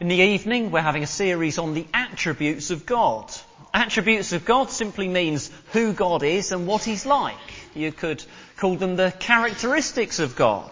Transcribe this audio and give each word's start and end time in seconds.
In 0.00 0.08
the 0.08 0.16
evening, 0.16 0.70
we're 0.70 0.80
having 0.80 1.02
a 1.02 1.06
series 1.06 1.58
on 1.58 1.74
the 1.74 1.86
attributes 1.92 2.70
of 2.70 2.86
God. 2.86 3.30
Attributes 3.74 4.32
of 4.32 4.46
God 4.46 4.70
simply 4.70 5.08
means 5.08 5.50
who 5.72 5.92
God 5.92 6.22
is 6.22 6.52
and 6.52 6.66
what 6.66 6.84
He's 6.84 7.04
like. 7.04 7.36
You 7.74 7.92
could 7.92 8.24
call 8.56 8.76
them 8.76 8.96
the 8.96 9.12
characteristics 9.18 10.18
of 10.18 10.36
God. 10.36 10.70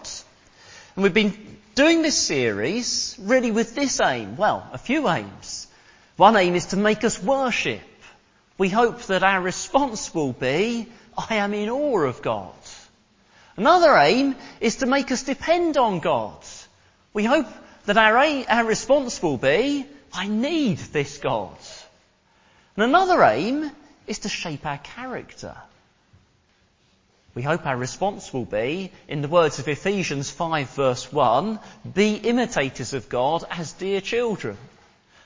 And 0.95 1.03
we've 1.03 1.13
been 1.13 1.37
doing 1.75 2.01
this 2.01 2.17
series 2.17 3.15
really 3.21 3.51
with 3.51 3.75
this 3.75 4.01
aim. 4.01 4.35
Well, 4.35 4.67
a 4.73 4.79
few 4.79 5.07
aims. 5.07 5.67
One 6.17 6.35
aim 6.35 6.55
is 6.55 6.65
to 6.67 6.77
make 6.77 7.03
us 7.03 7.21
worship. 7.21 7.81
We 8.57 8.69
hope 8.69 9.03
that 9.03 9.21
our 9.21 9.41
response 9.41 10.11
will 10.11 10.33
be, 10.33 10.87
I 11.15 11.35
am 11.35 11.53
in 11.53 11.69
awe 11.69 12.01
of 12.01 12.23
God. 12.23 12.55
Another 13.57 13.95
aim 13.95 14.35
is 14.59 14.77
to 14.77 14.87
make 14.87 15.11
us 15.11 15.21
depend 15.21 15.77
on 15.77 15.99
God. 15.99 16.43
We 17.13 17.25
hope 17.25 17.45
that 17.89 17.97
our, 17.97 18.19
our 18.47 18.65
response 18.65 19.19
will 19.19 19.37
be, 19.37 19.83
I 20.13 20.27
need 20.27 20.77
this 20.77 21.17
God. 21.17 21.57
And 22.75 22.83
another 22.83 23.23
aim 23.23 23.71
is 24.05 24.19
to 24.19 24.29
shape 24.29 24.63
our 24.63 24.77
character. 24.77 25.55
We 27.33 27.41
hope 27.41 27.65
our 27.65 27.75
response 27.75 28.31
will 28.31 28.45
be, 28.45 28.91
in 29.07 29.23
the 29.23 29.27
words 29.27 29.57
of 29.57 29.67
Ephesians 29.67 30.29
5 30.29 30.69
verse 30.69 31.11
1, 31.11 31.59
be 31.91 32.13
imitators 32.13 32.93
of 32.93 33.09
God 33.09 33.43
as 33.49 33.73
dear 33.73 34.01
children. 34.01 34.55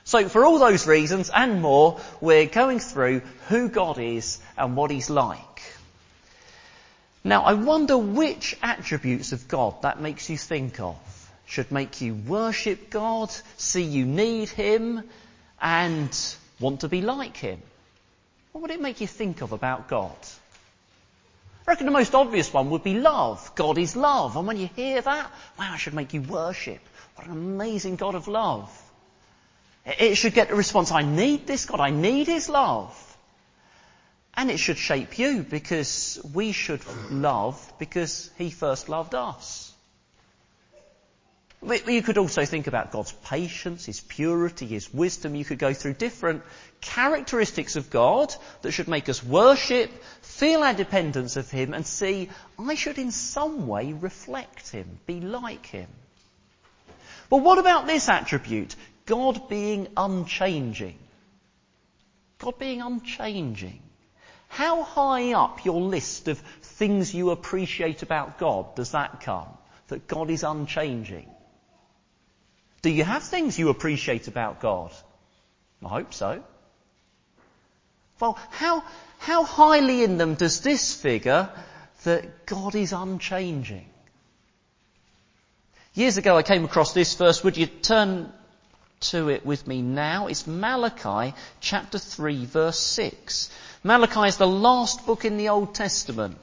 So 0.04 0.30
for 0.30 0.46
all 0.46 0.58
those 0.58 0.86
reasons 0.86 1.28
and 1.28 1.60
more, 1.60 2.00
we're 2.22 2.46
going 2.46 2.78
through 2.78 3.20
who 3.48 3.68
God 3.68 3.98
is 3.98 4.38
and 4.56 4.74
what 4.74 4.90
He's 4.90 5.10
like. 5.10 5.62
Now 7.24 7.42
I 7.42 7.52
wonder 7.52 7.98
which 7.98 8.56
attributes 8.62 9.32
of 9.32 9.48
God 9.48 9.82
that 9.82 10.00
makes 10.00 10.30
you 10.30 10.38
think 10.38 10.80
of. 10.80 10.96
Should 11.46 11.70
make 11.70 12.00
you 12.00 12.14
worship 12.14 12.90
God, 12.90 13.30
see 13.56 13.82
you 13.82 14.06
need 14.06 14.48
Him, 14.48 15.02
and 15.60 16.36
want 16.60 16.80
to 16.80 16.88
be 16.88 17.02
like 17.02 17.36
Him. 17.36 17.60
What 18.52 18.62
would 18.62 18.70
it 18.70 18.80
make 18.80 19.00
you 19.00 19.06
think 19.06 19.42
of 19.42 19.52
about 19.52 19.88
God? 19.88 20.16
I 21.66 21.70
reckon 21.72 21.86
the 21.86 21.92
most 21.92 22.14
obvious 22.14 22.52
one 22.52 22.70
would 22.70 22.84
be 22.84 22.94
love. 22.94 23.52
God 23.54 23.78
is 23.78 23.96
love. 23.96 24.36
And 24.36 24.46
when 24.46 24.58
you 24.58 24.68
hear 24.76 25.00
that, 25.00 25.32
wow, 25.58 25.74
it 25.74 25.78
should 25.78 25.94
make 25.94 26.12
you 26.14 26.22
worship. 26.22 26.80
What 27.16 27.26
an 27.26 27.32
amazing 27.32 27.96
God 27.96 28.14
of 28.14 28.28
love. 28.28 28.70
It 29.86 30.16
should 30.16 30.34
get 30.34 30.48
the 30.48 30.54
response, 30.54 30.92
I 30.92 31.02
need 31.02 31.46
this 31.46 31.66
God. 31.66 31.80
I 31.80 31.90
need 31.90 32.26
His 32.26 32.48
love. 32.48 33.00
And 34.34 34.50
it 34.50 34.58
should 34.58 34.78
shape 34.78 35.18
you 35.18 35.42
because 35.42 36.20
we 36.34 36.52
should 36.52 36.82
love 37.10 37.72
because 37.78 38.30
He 38.36 38.50
first 38.50 38.88
loved 38.88 39.14
us. 39.14 39.73
You 41.66 42.02
could 42.02 42.18
also 42.18 42.44
think 42.44 42.66
about 42.66 42.92
God's 42.92 43.12
patience, 43.12 43.86
His 43.86 44.00
purity, 44.00 44.66
His 44.66 44.92
wisdom. 44.92 45.34
You 45.34 45.44
could 45.44 45.58
go 45.58 45.72
through 45.72 45.94
different 45.94 46.42
characteristics 46.80 47.76
of 47.76 47.88
God 47.88 48.34
that 48.62 48.72
should 48.72 48.88
make 48.88 49.08
us 49.08 49.24
worship, 49.24 49.90
feel 50.20 50.62
our 50.62 50.74
dependence 50.74 51.36
of 51.36 51.50
Him, 51.50 51.72
and 51.72 51.86
see, 51.86 52.28
I 52.58 52.74
should 52.74 52.98
in 52.98 53.10
some 53.10 53.66
way 53.66 53.92
reflect 53.94 54.70
Him, 54.70 54.98
be 55.06 55.20
like 55.20 55.64
Him. 55.66 55.88
Well, 57.30 57.40
what 57.40 57.58
about 57.58 57.86
this 57.86 58.08
attribute? 58.08 58.76
God 59.06 59.48
being 59.48 59.88
unchanging. 59.96 60.98
God 62.38 62.58
being 62.58 62.82
unchanging. 62.82 63.80
How 64.48 64.82
high 64.82 65.32
up 65.32 65.64
your 65.64 65.80
list 65.80 66.28
of 66.28 66.38
things 66.38 67.14
you 67.14 67.30
appreciate 67.30 68.02
about 68.02 68.38
God 68.38 68.74
does 68.76 68.90
that 68.90 69.22
come? 69.22 69.48
That 69.88 70.06
God 70.06 70.30
is 70.30 70.42
unchanging. 70.42 71.28
Do 72.84 72.90
you 72.90 73.02
have 73.02 73.22
things 73.22 73.58
you 73.58 73.70
appreciate 73.70 74.28
about 74.28 74.60
God? 74.60 74.92
I 75.82 75.88
hope 75.88 76.12
so. 76.12 76.42
Well, 78.20 78.38
how, 78.50 78.84
how 79.18 79.44
highly 79.44 80.04
in 80.04 80.18
them 80.18 80.34
does 80.34 80.60
this 80.60 80.92
figure 80.92 81.48
that 82.02 82.44
God 82.44 82.74
is 82.74 82.92
unchanging? 82.92 83.86
Years 85.94 86.18
ago 86.18 86.36
I 86.36 86.42
came 86.42 86.66
across 86.66 86.92
this 86.92 87.14
verse. 87.14 87.42
Would 87.42 87.56
you 87.56 87.64
turn 87.64 88.30
to 89.08 89.30
it 89.30 89.46
with 89.46 89.66
me 89.66 89.80
now? 89.80 90.26
It's 90.26 90.46
Malachi 90.46 91.34
chapter 91.60 91.98
3 91.98 92.44
verse 92.44 92.78
6. 92.78 93.50
Malachi 93.82 94.28
is 94.28 94.36
the 94.36 94.46
last 94.46 95.06
book 95.06 95.24
in 95.24 95.38
the 95.38 95.48
Old 95.48 95.74
Testament. 95.74 96.36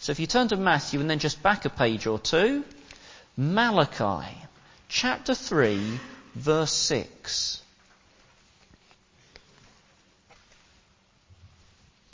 So 0.00 0.12
if 0.12 0.18
you 0.18 0.26
turn 0.26 0.48
to 0.48 0.56
Matthew 0.56 1.00
and 1.00 1.10
then 1.10 1.18
just 1.18 1.42
back 1.42 1.66
a 1.66 1.68
page 1.68 2.06
or 2.06 2.18
two, 2.18 2.64
Malachi 3.36 4.43
chapter 4.88 5.34
3, 5.34 5.98
verse 6.34 6.72
6. 6.72 7.62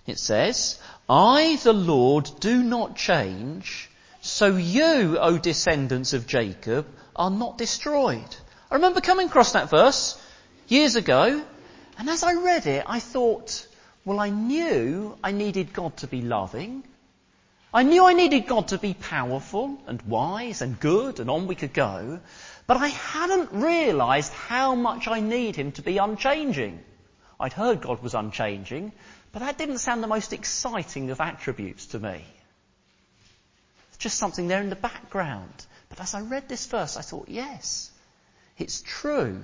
It 0.07 0.19
says, 0.19 0.81
I, 1.09 1.59
the 1.63 1.73
Lord, 1.73 2.31
do 2.41 2.63
not 2.63 2.97
change, 2.97 3.89
so 4.21 4.57
you, 4.57 5.19
O 5.19 5.39
descendants 5.39 6.13
of 6.13 6.27
Jacob, 6.27 6.87
are 7.15 7.31
not 7.31 7.59
destroyed. 7.59 8.37
I 8.71 8.77
remember 8.77 9.01
coming 9.01 9.27
across 9.27 9.53
that 9.53 9.71
verse 9.71 10.21
years 10.69 10.97
ago, 10.97 11.43
and 11.99 12.09
as 12.09 12.23
I 12.23 12.35
read 12.35 12.67
it, 12.67 12.85
I 12.87 13.01
thought, 13.01 13.67
well, 14.05 14.21
I 14.21 14.31
knew 14.31 15.17
I 15.23 15.33
needed 15.33 15.73
God 15.73 15.97
to 15.99 16.07
be 16.07 16.23
loving. 16.23 16.83
I 17.73 17.83
knew 17.83 18.05
I 18.05 18.15
needed 18.15 18.47
God 18.47 18.69
to 18.69 18.79
be 18.79 18.95
powerful 18.95 19.79
and 19.87 20.03
wise 20.03 20.63
and 20.63 20.81
good, 20.81 21.21
and 21.21 21.31
on 21.31 21.47
we 21.47 21.55
could 21.55 21.73
go. 21.73 22.21
But 22.71 22.77
I 22.77 22.87
hadn't 22.87 23.51
realised 23.51 24.33
how 24.33 24.77
much 24.77 25.09
I 25.09 25.19
need 25.19 25.57
him 25.57 25.73
to 25.73 25.83
be 25.83 25.99
unchanging. 25.99 26.79
I'd 27.41 27.53
heard 27.53 27.81
God 27.81 28.01
was 28.01 28.15
unchanging, 28.15 28.93
but 29.33 29.41
that 29.41 29.59
didn't 29.59 29.79
sound 29.79 30.05
the 30.05 30.07
most 30.07 30.33
exciting 30.33 31.11
of 31.11 31.21
attributes 31.21 31.87
to 31.87 31.99
me. 31.99 32.25
It's 33.89 33.99
just 33.99 34.19
something 34.19 34.47
there 34.47 34.63
in 34.63 34.71
the 34.71 34.77
background. 34.77 35.67
But 35.89 36.01
as 36.01 36.15
I 36.15 36.21
read 36.21 36.49
this 36.49 36.67
verse, 36.67 36.97
I 36.97 37.03
thought, 37.03 37.29
yes, 37.29 37.91
it's 38.57 38.85
true. 38.87 39.43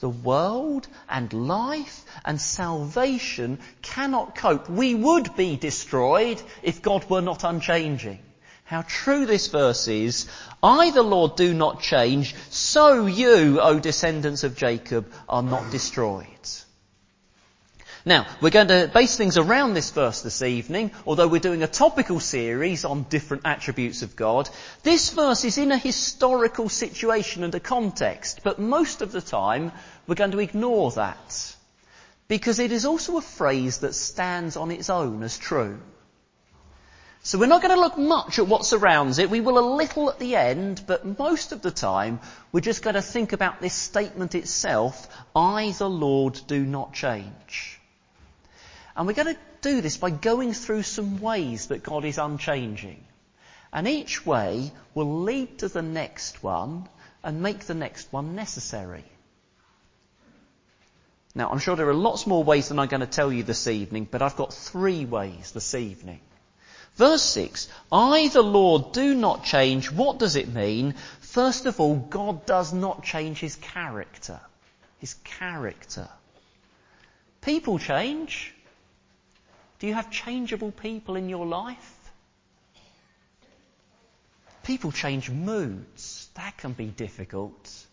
The 0.00 0.08
world 0.08 0.88
and 1.10 1.30
life 1.34 2.06
and 2.24 2.40
salvation 2.40 3.58
cannot 3.82 4.34
cope. 4.34 4.70
We 4.70 4.94
would 4.94 5.36
be 5.36 5.58
destroyed 5.58 6.40
if 6.62 6.80
God 6.80 7.10
were 7.10 7.20
not 7.20 7.44
unchanging 7.44 8.20
how 8.66 8.82
true 8.82 9.26
this 9.26 9.46
verse 9.46 9.88
is. 9.88 10.26
I, 10.62 10.90
the 10.90 11.02
Lord, 11.02 11.36
do 11.36 11.54
not 11.54 11.80
change, 11.80 12.34
so 12.50 13.06
you, 13.06 13.60
O 13.60 13.78
descendants 13.78 14.44
of 14.44 14.56
Jacob, 14.56 15.10
are 15.28 15.42
not 15.42 15.70
destroyed. 15.70 16.26
Now, 18.04 18.26
we're 18.40 18.50
going 18.50 18.68
to 18.68 18.90
base 18.92 19.16
things 19.16 19.36
around 19.36 19.74
this 19.74 19.90
verse 19.90 20.22
this 20.22 20.42
evening, 20.42 20.92
although 21.06 21.26
we're 21.26 21.40
doing 21.40 21.64
a 21.64 21.68
topical 21.68 22.20
series 22.20 22.84
on 22.84 23.04
different 23.04 23.42
attributes 23.44 24.02
of 24.02 24.14
God. 24.14 24.48
This 24.84 25.10
verse 25.10 25.44
is 25.44 25.58
in 25.58 25.72
a 25.72 25.78
historical 25.78 26.68
situation 26.68 27.42
and 27.42 27.54
a 27.54 27.60
context, 27.60 28.40
but 28.44 28.60
most 28.60 29.02
of 29.02 29.10
the 29.10 29.20
time 29.20 29.72
we're 30.06 30.14
going 30.14 30.30
to 30.32 30.38
ignore 30.38 30.92
that. 30.92 31.56
Because 32.28 32.60
it 32.60 32.70
is 32.70 32.84
also 32.84 33.16
a 33.16 33.22
phrase 33.22 33.78
that 33.78 33.94
stands 33.94 34.56
on 34.56 34.70
its 34.70 34.90
own 34.90 35.24
as 35.24 35.36
true. 35.36 35.80
So 37.26 37.40
we're 37.40 37.46
not 37.46 37.60
going 37.60 37.74
to 37.74 37.80
look 37.80 37.98
much 37.98 38.38
at 38.38 38.46
what 38.46 38.64
surrounds 38.64 39.18
it. 39.18 39.30
We 39.30 39.40
will 39.40 39.58
a 39.58 39.74
little 39.74 40.08
at 40.10 40.20
the 40.20 40.36
end, 40.36 40.84
but 40.86 41.18
most 41.18 41.50
of 41.50 41.60
the 41.60 41.72
time 41.72 42.20
we're 42.52 42.60
just 42.60 42.84
going 42.84 42.94
to 42.94 43.02
think 43.02 43.32
about 43.32 43.60
this 43.60 43.74
statement 43.74 44.36
itself, 44.36 45.08
I 45.34 45.74
the 45.76 45.90
Lord 45.90 46.40
do 46.46 46.64
not 46.64 46.94
change. 46.94 47.80
And 48.94 49.08
we're 49.08 49.14
going 49.14 49.34
to 49.34 49.40
do 49.60 49.80
this 49.80 49.96
by 49.96 50.10
going 50.10 50.52
through 50.52 50.84
some 50.84 51.20
ways 51.20 51.66
that 51.66 51.82
God 51.82 52.04
is 52.04 52.18
unchanging. 52.18 53.04
And 53.72 53.88
each 53.88 54.24
way 54.24 54.70
will 54.94 55.22
lead 55.22 55.58
to 55.58 55.68
the 55.68 55.82
next 55.82 56.44
one 56.44 56.88
and 57.24 57.42
make 57.42 57.64
the 57.64 57.74
next 57.74 58.12
one 58.12 58.36
necessary. 58.36 59.02
Now, 61.34 61.50
I'm 61.50 61.58
sure 61.58 61.74
there 61.74 61.88
are 61.88 62.02
lots 62.08 62.24
more 62.24 62.44
ways 62.44 62.68
than 62.68 62.78
I'm 62.78 62.86
going 62.86 63.00
to 63.00 63.06
tell 63.08 63.32
you 63.32 63.42
this 63.42 63.66
evening, 63.66 64.06
but 64.08 64.22
I've 64.22 64.36
got 64.36 64.54
three 64.54 65.04
ways 65.04 65.50
this 65.50 65.74
evening. 65.74 66.20
Verse 66.96 67.22
6, 67.22 67.68
I 67.92 68.28
the 68.28 68.42
Lord 68.42 68.92
do 68.92 69.14
not 69.14 69.44
change. 69.44 69.92
What 69.92 70.18
does 70.18 70.34
it 70.34 70.52
mean? 70.52 70.94
First 71.20 71.66
of 71.66 71.78
all, 71.78 71.96
God 71.96 72.46
does 72.46 72.72
not 72.72 73.04
change 73.04 73.38
his 73.38 73.56
character. 73.56 74.40
His 74.98 75.14
character. 75.22 76.08
People 77.42 77.78
change. 77.78 78.54
Do 79.78 79.86
you 79.86 79.92
have 79.92 80.10
changeable 80.10 80.72
people 80.72 81.16
in 81.16 81.28
your 81.28 81.44
life? 81.44 81.92
People 84.64 84.90
change 84.90 85.28
moods. 85.28 86.30
That 86.34 86.56
can 86.56 86.72
be 86.72 86.86
difficult. 86.86 87.86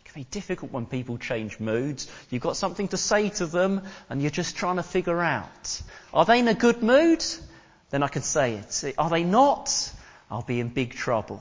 It 0.00 0.04
can 0.04 0.22
be 0.22 0.26
difficult 0.30 0.70
when 0.70 0.86
people 0.86 1.18
change 1.18 1.58
moods. 1.58 2.08
You've 2.30 2.42
got 2.42 2.56
something 2.56 2.86
to 2.88 2.96
say 2.96 3.28
to 3.30 3.46
them 3.46 3.82
and 4.08 4.22
you're 4.22 4.30
just 4.30 4.56
trying 4.56 4.76
to 4.76 4.84
figure 4.84 5.20
out. 5.20 5.82
Are 6.14 6.24
they 6.24 6.38
in 6.38 6.46
a 6.46 6.54
good 6.54 6.80
mood? 6.80 7.24
Then 7.90 8.02
I 8.02 8.08
can 8.08 8.22
say 8.22 8.54
it. 8.54 8.94
Are 8.98 9.10
they 9.10 9.24
not? 9.24 9.92
I'll 10.30 10.42
be 10.42 10.60
in 10.60 10.68
big 10.68 10.94
trouble. 10.94 11.40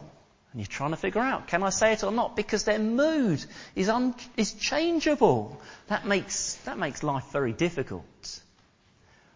And 0.52 0.62
you're 0.62 0.68
trying 0.68 0.92
to 0.92 0.98
figure 0.98 1.22
out, 1.22 1.48
can 1.48 1.64
I 1.64 1.70
say 1.70 1.94
it 1.94 2.04
or 2.04 2.12
not? 2.12 2.36
Because 2.36 2.64
their 2.64 2.80
mood 2.80 3.44
is, 3.76 3.90
un- 3.90 4.16
is 4.38 4.54
changeable. 4.54 5.62
That 5.88 6.06
makes, 6.06 6.56
that 6.66 6.78
makes 6.78 7.04
life 7.04 7.26
very 7.32 7.52
difficult. 7.52 8.40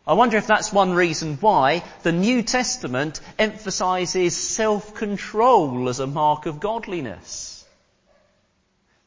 I 0.07 0.13
wonder 0.13 0.37
if 0.37 0.47
that's 0.47 0.71
one 0.71 0.93
reason 0.93 1.35
why 1.41 1.83
the 2.03 2.11
New 2.11 2.41
Testament 2.41 3.19
emphasizes 3.37 4.35
self-control 4.35 5.89
as 5.89 5.99
a 5.99 6.07
mark 6.07 6.45
of 6.45 6.59
godliness. 6.59 7.65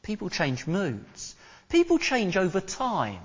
People 0.03 0.29
change 0.29 0.67
moods. 0.67 1.35
People 1.69 1.97
change 1.97 2.37
over 2.37 2.61
time. 2.61 3.21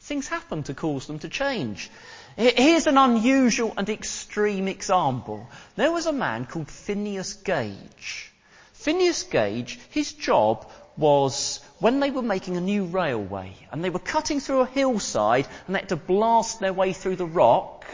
Things 0.00 0.26
happen 0.26 0.62
to 0.64 0.74
cause 0.74 1.06
them 1.06 1.20
to 1.20 1.28
change. 1.28 1.90
Here's 2.38 2.86
an 2.86 2.96
unusual 2.96 3.74
and 3.76 3.88
extreme 3.88 4.68
example. 4.68 5.48
There 5.74 5.90
was 5.90 6.06
a 6.06 6.12
man 6.12 6.46
called 6.46 6.70
Phineas 6.70 7.34
Gage. 7.34 8.30
Phineas 8.74 9.24
Gage, 9.24 9.80
his 9.90 10.12
job 10.12 10.70
was 10.96 11.58
when 11.80 11.98
they 11.98 12.12
were 12.12 12.22
making 12.22 12.56
a 12.56 12.60
new 12.60 12.84
railway 12.84 13.56
and 13.72 13.82
they 13.82 13.90
were 13.90 13.98
cutting 13.98 14.38
through 14.38 14.60
a 14.60 14.66
hillside 14.66 15.48
and 15.66 15.74
they 15.74 15.80
had 15.80 15.88
to 15.88 15.96
blast 15.96 16.60
their 16.60 16.72
way 16.72 16.92
through 16.92 17.16
the 17.16 17.26
rock, 17.26 17.84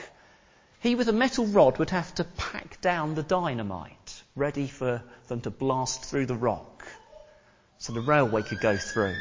he 0.81 0.94
with 0.94 1.08
a 1.08 1.12
metal 1.14 1.46
rod 1.46 1.79
would 1.79 1.88
have 1.88 2.14
to 2.17 2.25
pack 2.25 2.82
down 2.82 3.14
the 3.14 3.23
dynamite 3.23 4.23
ready 4.37 4.67
for 4.67 5.02
them 5.29 5.41
to 5.41 5.50
blast 5.50 6.05
through 6.05 6.26
the 6.26 6.35
rock 6.35 6.87
so 7.79 7.94
the 7.94 8.00
railway 8.02 8.43
could 8.43 8.61
go 8.61 8.76
through. 8.76 9.17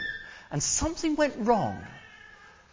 And 0.51 0.61
something 0.61 1.15
went 1.15 1.35
wrong. 1.37 1.81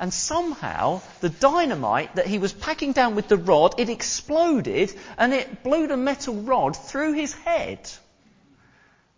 And 0.01 0.15
somehow, 0.15 1.03
the 1.21 1.29
dynamite 1.29 2.15
that 2.17 2.27
he 2.27 2.39
was 2.39 2.55
packing 2.55 2.93
down 2.93 3.17
with 3.17 3.29
the 3.29 3.37
rod, 3.37 3.75
it 3.77 3.91
exploded 3.91 4.99
and 5.19 5.35
it 5.35 5.63
blew 5.63 5.87
the 5.87 5.97
metal 5.99 6.37
rod 6.37 6.75
through 6.75 7.13
his 7.13 7.35
head. 7.35 7.91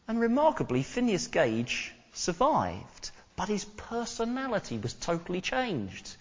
And 0.08 0.18
remarkably, 0.18 0.82
Phineas 0.82 1.28
Gage 1.28 1.94
survived, 2.14 3.12
but 3.36 3.48
his 3.48 3.64
personality 3.64 4.76
was 4.76 4.92
totally 4.92 5.40
changed. 5.40 6.16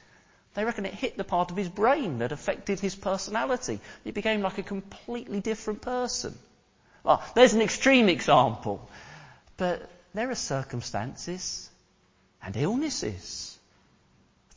They 0.54 0.64
reckon 0.64 0.86
it 0.86 0.94
hit 0.94 1.18
the 1.18 1.24
part 1.24 1.50
of 1.50 1.58
his 1.58 1.70
brain 1.70 2.20
that 2.20 2.32
affected 2.32 2.80
his 2.80 2.94
personality. 2.94 3.80
He 4.04 4.12
became 4.12 4.44
like 4.44 4.60
a 4.60 4.64
completely 4.64 5.40
different 5.40 5.82
person. 5.82 6.38
Well, 7.04 7.24
there's 7.34 7.56
an 7.56 7.64
extreme 7.64 8.10
example, 8.10 8.88
but 9.58 9.90
there 10.14 10.30
are 10.30 10.36
circumstances 10.36 11.68
and 12.44 12.56
illnesses 12.56 13.51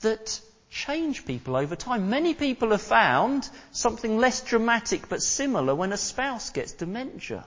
that 0.04 0.40
change 0.70 1.24
people 1.26 1.56
over 1.56 1.76
time. 1.76 2.08
Many 2.10 2.34
people 2.34 2.70
have 2.70 2.82
found 2.82 3.48
something 3.72 4.18
less 4.18 4.40
dramatic 4.40 5.08
but 5.08 5.22
similar 5.22 5.74
when 5.74 5.92
a 5.92 5.96
spouse 5.96 6.50
gets 6.50 6.72
dementia. 6.72 7.44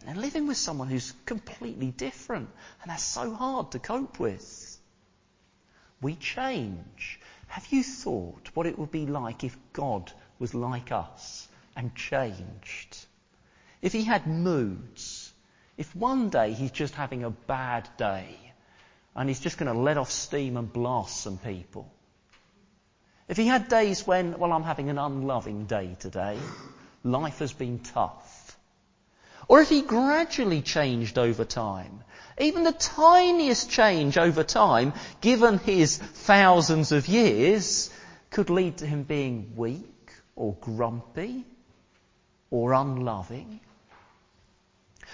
And 0.00 0.08
they're 0.08 0.22
living 0.22 0.46
with 0.46 0.56
someone 0.56 0.88
who's 0.88 1.12
completely 1.26 1.90
different, 1.90 2.48
and 2.82 2.90
that's 2.90 3.02
so 3.02 3.34
hard 3.34 3.72
to 3.72 3.78
cope 3.78 4.18
with. 4.18 4.78
We 6.00 6.16
change. 6.16 7.20
Have 7.48 7.66
you 7.70 7.82
thought 7.82 8.50
what 8.54 8.66
it 8.66 8.78
would 8.78 8.90
be 8.90 9.06
like 9.06 9.44
if 9.44 9.56
God 9.72 10.10
was 10.38 10.54
like 10.54 10.90
us 10.90 11.46
and 11.76 11.94
changed? 11.94 12.96
If 13.82 13.92
he 13.92 14.04
had 14.04 14.26
moods, 14.26 15.32
if 15.76 15.94
one 15.94 16.30
day 16.30 16.52
he's 16.52 16.70
just 16.70 16.94
having 16.94 17.24
a 17.24 17.30
bad 17.30 17.88
day, 17.96 18.49
and 19.14 19.28
he's 19.28 19.40
just 19.40 19.58
going 19.58 19.72
to 19.72 19.78
let 19.78 19.98
off 19.98 20.10
steam 20.10 20.56
and 20.56 20.72
blast 20.72 21.20
some 21.20 21.38
people. 21.38 21.92
If 23.28 23.36
he 23.36 23.46
had 23.46 23.68
days 23.68 24.06
when, 24.06 24.38
well, 24.38 24.52
I'm 24.52 24.62
having 24.62 24.90
an 24.90 24.98
unloving 24.98 25.66
day 25.66 25.96
today, 25.98 26.38
life 27.04 27.38
has 27.38 27.52
been 27.52 27.78
tough. 27.78 28.58
Or 29.48 29.60
if 29.60 29.68
he 29.68 29.82
gradually 29.82 30.62
changed 30.62 31.18
over 31.18 31.44
time, 31.44 32.04
even 32.38 32.64
the 32.64 32.72
tiniest 32.72 33.70
change 33.70 34.16
over 34.16 34.44
time, 34.44 34.92
given 35.20 35.58
his 35.58 35.98
thousands 35.98 36.92
of 36.92 37.08
years, 37.08 37.90
could 38.30 38.50
lead 38.50 38.78
to 38.78 38.86
him 38.86 39.02
being 39.02 39.52
weak 39.56 40.12
or 40.36 40.54
grumpy 40.60 41.44
or 42.50 42.72
unloving 42.72 43.60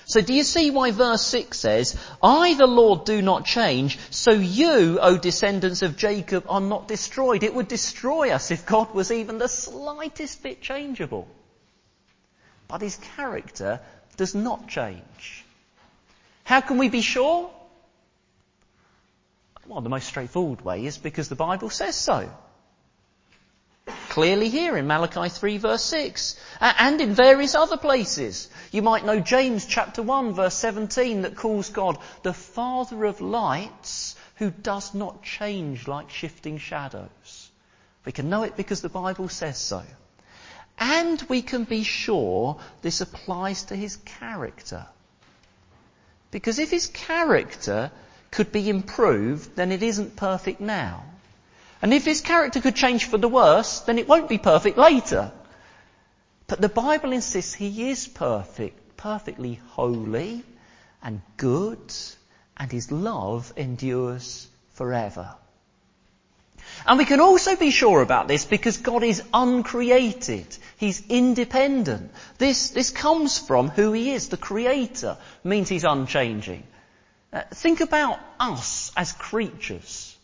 so 0.07 0.21
do 0.21 0.33
you 0.33 0.45
see 0.45 0.71
why 0.71 0.93
verse 0.93 1.27
6 1.27 1.59
says, 1.59 1.99
I 2.23 2.55
the 2.55 2.69
Lord 2.69 3.05
do 3.05 3.21
not 3.21 3.45
change, 3.45 3.99
so 4.11 4.31
you, 4.31 5.01
O 5.01 5.19
descendants 5.19 5.83
of 5.83 5.97
Jacob, 5.97 6.45
are 6.49 6.61
not 6.61 6.87
destroyed. 6.87 7.43
It 7.43 7.53
would 7.53 7.67
destroy 7.67 8.31
us 8.31 8.53
if 8.53 8.67
God 8.67 8.95
was 8.95 9.11
even 9.11 9.39
the 9.39 9.49
slightest 9.49 10.45
bit 10.45 10.63
changeable. 10.63 11.27
But 12.69 12.83
his 12.83 12.97
character 13.17 13.81
does 14.17 14.33
not 14.33 14.69
change. 14.69 15.45
How 16.45 16.61
can 16.61 16.79
we 16.79 16.89
be 16.89 17.01
sure? 17.01 17.51
Well, 19.67 19.81
the 19.81 19.89
most 19.89 20.07
straightforward 20.07 20.61
way 20.61 20.87
is 20.87 20.99
because 20.99 21.29
the 21.29 21.35
Bible 21.35 21.69
says 21.69 21.97
so 21.97 22.31
clearly 24.17 24.49
here 24.49 24.79
in 24.79 24.87
Malachi 24.87 25.29
3 25.29 25.59
verse 25.59 25.83
6 25.83 26.37
and 26.59 27.03
in 27.03 27.13
various 27.13 27.55
other 27.55 27.77
places. 27.77 28.49
You 28.73 28.81
might 28.81 29.05
know 29.05 29.21
James 29.21 29.67
chapter 29.67 30.03
1 30.03 30.33
verse 30.33 30.55
17 30.55 31.21
that 31.21 31.37
calls 31.37 31.69
God 31.69 31.99
the 32.23 32.33
Father 32.33 33.05
of 33.05 33.21
lights 33.21 34.17
who 34.37 34.51
does 34.51 34.95
not 34.95 35.23
change 35.23 35.87
like 35.87 36.09
shifting 36.09 36.57
shadows. 36.57 37.51
We 38.07 38.13
can 38.13 38.31
know 38.31 38.45
it 38.45 38.57
because 38.57 38.81
the 38.81 38.89
Bible 38.89 39.29
says 39.29 39.59
so. 39.59 39.83
And 40.79 41.21
we 41.29 41.43
can 41.43 41.65
be 41.65 41.83
sure 41.83 42.59
this 42.81 43.03
applies 43.03 43.65
to 43.65 43.77
his 43.77 43.97
character. 43.97 44.87
Because 46.31 46.59
if 46.59 46.71
his 46.71 46.87
character 46.87 47.91
could 48.31 48.51
be 48.51 48.71
improved, 48.71 49.57
then 49.57 49.73
it 49.73 49.83
isn't 49.83 50.17
perfect 50.17 50.63
now. 50.63 51.05
And 51.87 51.95
if 51.95 52.05
his 52.05 52.21
character 52.21 52.61
could 52.61 52.75
change 52.75 53.05
for 53.05 53.17
the 53.17 53.29
worse, 53.29 53.79
then 53.79 53.97
it 53.97 54.09
won't 54.09 54.29
be 54.29 54.39
perfect 54.39 54.77
later. 54.77 55.31
But 56.49 56.61
the 56.61 56.69
Bible 56.69 57.13
insists 57.13 57.55
he 57.55 57.91
is 57.91 58.09
perfect, 58.09 58.97
perfectly 58.97 59.61
holy 59.69 60.43
and 61.01 61.23
good, 61.37 61.95
and 62.57 62.73
his 62.73 62.91
love 62.91 63.53
endures 63.57 64.49
forever. 64.75 65.37
And 66.89 66.99
we 66.99 67.05
can 67.05 67.21
also 67.21 67.55
be 67.55 67.71
sure 67.71 68.03
about 68.03 68.27
this 68.27 68.45
because 68.45 68.79
God 68.79 69.05
is 69.05 69.23
uncreated. 69.33 70.59
He's 70.79 71.07
independent. 71.09 72.11
This, 72.39 72.71
this 72.71 72.91
comes 72.91 73.39
from 73.39 73.69
who 73.69 73.93
He 73.93 74.11
is. 74.11 74.29
The 74.29 74.37
Creator 74.37 75.19
means 75.45 75.69
He's 75.69 75.85
unchanging. 75.85 76.65
Uh, 77.33 77.43
think 77.55 77.81
about 77.81 78.19
us 78.41 78.91
as 78.97 79.13
creatures. 79.13 80.16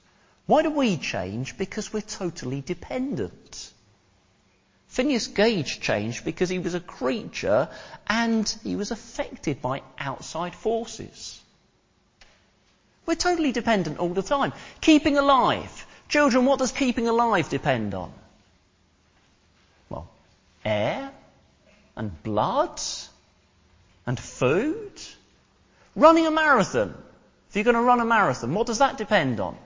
Why 0.53 0.61
do 0.61 0.71
we 0.71 0.99
change? 0.99 1.57
Because 1.57 1.95
we're 1.95 2.03
totally 2.03 2.61
dependent. 2.61 3.73
Phineas 4.89 5.29
Gage 5.29 5.81
changed 5.81 6.27
because 6.27 6.51
he 6.51 6.59
was 6.59 6.75
a 6.75 6.81
creature 6.81 7.71
and 8.07 8.47
he 8.63 8.77
was 8.77 8.91
affected 8.91 9.63
by 9.63 9.81
outside 9.99 10.55
forces. 10.55 11.41
We're 13.07 13.15
totally 13.15 13.53
dependent 13.53 13.99
all 13.99 14.13
the 14.13 14.21
time. 14.21 14.53
Keeping 14.83 15.17
alive. 15.17 15.87
Children, 16.11 16.45
what 16.45 16.59
does 16.59 16.71
keeping 16.71 17.09
alive 17.09 17.49
depend 17.49 17.95
on? 17.95 18.13
Well, 19.89 20.07
air 20.67 21.13
and 21.97 22.23
blood 22.23 22.79
and 24.05 24.21
food. 24.21 25.01
Running 25.97 26.27
a 26.27 26.31
marathon. 26.31 26.95
If 27.49 27.57
you're 27.57 27.65
going 27.65 27.77
to 27.77 27.81
run 27.81 28.01
a 28.01 28.05
marathon, 28.05 28.53
what 28.53 28.67
does 28.67 28.81
that 28.81 28.99
depend 28.99 29.41
on? 29.41 29.57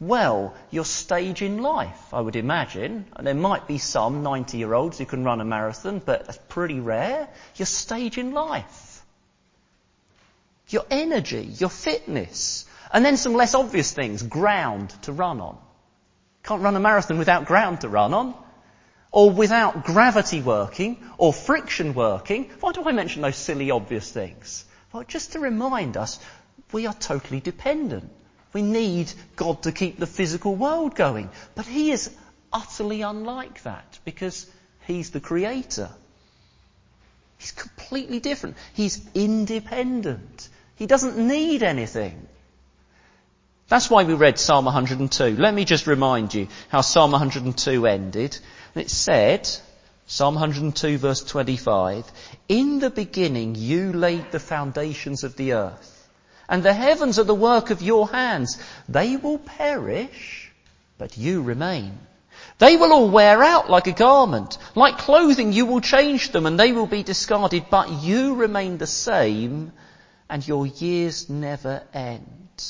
Well 0.00 0.54
your 0.70 0.84
stage 0.84 1.42
in 1.42 1.62
life, 1.62 2.12
I 2.12 2.20
would 2.20 2.36
imagine. 2.36 3.06
And 3.14 3.26
there 3.26 3.34
might 3.34 3.66
be 3.66 3.78
some 3.78 4.22
90 4.22 4.58
year 4.58 4.74
olds 4.74 4.98
who 4.98 5.06
can 5.06 5.24
run 5.24 5.40
a 5.40 5.44
marathon, 5.44 6.00
but 6.04 6.26
that's 6.26 6.38
pretty 6.48 6.80
rare. 6.80 7.28
Your 7.56 7.66
stage 7.66 8.18
in 8.18 8.32
life. 8.32 9.02
Your 10.68 10.84
energy, 10.90 11.42
your 11.58 11.70
fitness. 11.70 12.66
And 12.92 13.04
then 13.04 13.16
some 13.16 13.34
less 13.34 13.54
obvious 13.54 13.92
things, 13.92 14.22
ground 14.22 14.90
to 15.02 15.12
run 15.12 15.40
on. 15.40 15.58
Can't 16.42 16.62
run 16.62 16.76
a 16.76 16.80
marathon 16.80 17.18
without 17.18 17.46
ground 17.46 17.80
to 17.82 17.88
run 17.88 18.14
on. 18.14 18.34
Or 19.10 19.30
without 19.30 19.84
gravity 19.84 20.42
working, 20.42 20.98
or 21.18 21.32
friction 21.32 21.94
working. 21.94 22.50
Why 22.60 22.72
do 22.72 22.82
I 22.84 22.92
mention 22.92 23.22
those 23.22 23.36
silly 23.36 23.70
obvious 23.70 24.10
things? 24.10 24.64
Well, 24.92 25.04
just 25.04 25.32
to 25.32 25.38
remind 25.38 25.96
us, 25.96 26.18
we 26.72 26.86
are 26.86 26.94
totally 26.94 27.38
dependent 27.38 28.10
we 28.54 28.62
need 28.62 29.12
God 29.36 29.64
to 29.64 29.72
keep 29.72 29.98
the 29.98 30.06
physical 30.06 30.54
world 30.54 30.94
going. 30.94 31.28
But 31.54 31.66
He 31.66 31.90
is 31.90 32.10
utterly 32.52 33.02
unlike 33.02 33.62
that 33.64 33.98
because 34.04 34.46
He's 34.86 35.10
the 35.10 35.20
Creator. 35.20 35.90
He's 37.36 37.52
completely 37.52 38.20
different. 38.20 38.56
He's 38.72 39.02
independent. 39.12 40.48
He 40.76 40.86
doesn't 40.86 41.18
need 41.18 41.62
anything. 41.62 42.26
That's 43.68 43.90
why 43.90 44.04
we 44.04 44.14
read 44.14 44.38
Psalm 44.38 44.66
102. 44.66 45.36
Let 45.36 45.52
me 45.52 45.64
just 45.64 45.86
remind 45.86 46.32
you 46.32 46.48
how 46.68 46.80
Psalm 46.80 47.12
102 47.12 47.86
ended. 47.86 48.38
It 48.74 48.90
said, 48.90 49.48
Psalm 50.06 50.34
102 50.34 50.98
verse 50.98 51.24
25. 51.24 52.04
In 52.48 52.78
the 52.78 52.90
beginning 52.90 53.54
you 53.54 53.92
laid 53.92 54.30
the 54.30 54.40
foundations 54.40 55.24
of 55.24 55.36
the 55.36 55.54
earth, 55.54 55.93
and 56.48 56.62
the 56.62 56.74
heavens 56.74 57.18
are 57.18 57.24
the 57.24 57.34
work 57.34 57.70
of 57.70 57.82
your 57.82 58.08
hands. 58.08 58.58
They 58.88 59.16
will 59.16 59.38
perish, 59.38 60.50
but 60.98 61.16
you 61.16 61.42
remain. 61.42 61.98
They 62.58 62.76
will 62.76 62.92
all 62.92 63.10
wear 63.10 63.42
out 63.42 63.68
like 63.68 63.86
a 63.86 63.92
garment. 63.92 64.58
Like 64.74 64.98
clothing 64.98 65.52
you 65.52 65.66
will 65.66 65.80
change 65.80 66.30
them 66.30 66.46
and 66.46 66.58
they 66.58 66.72
will 66.72 66.86
be 66.86 67.02
discarded, 67.02 67.66
but 67.70 67.90
you 67.90 68.34
remain 68.36 68.78
the 68.78 68.86
same 68.86 69.72
and 70.28 70.46
your 70.46 70.66
years 70.66 71.28
never 71.28 71.82
end. 71.92 72.64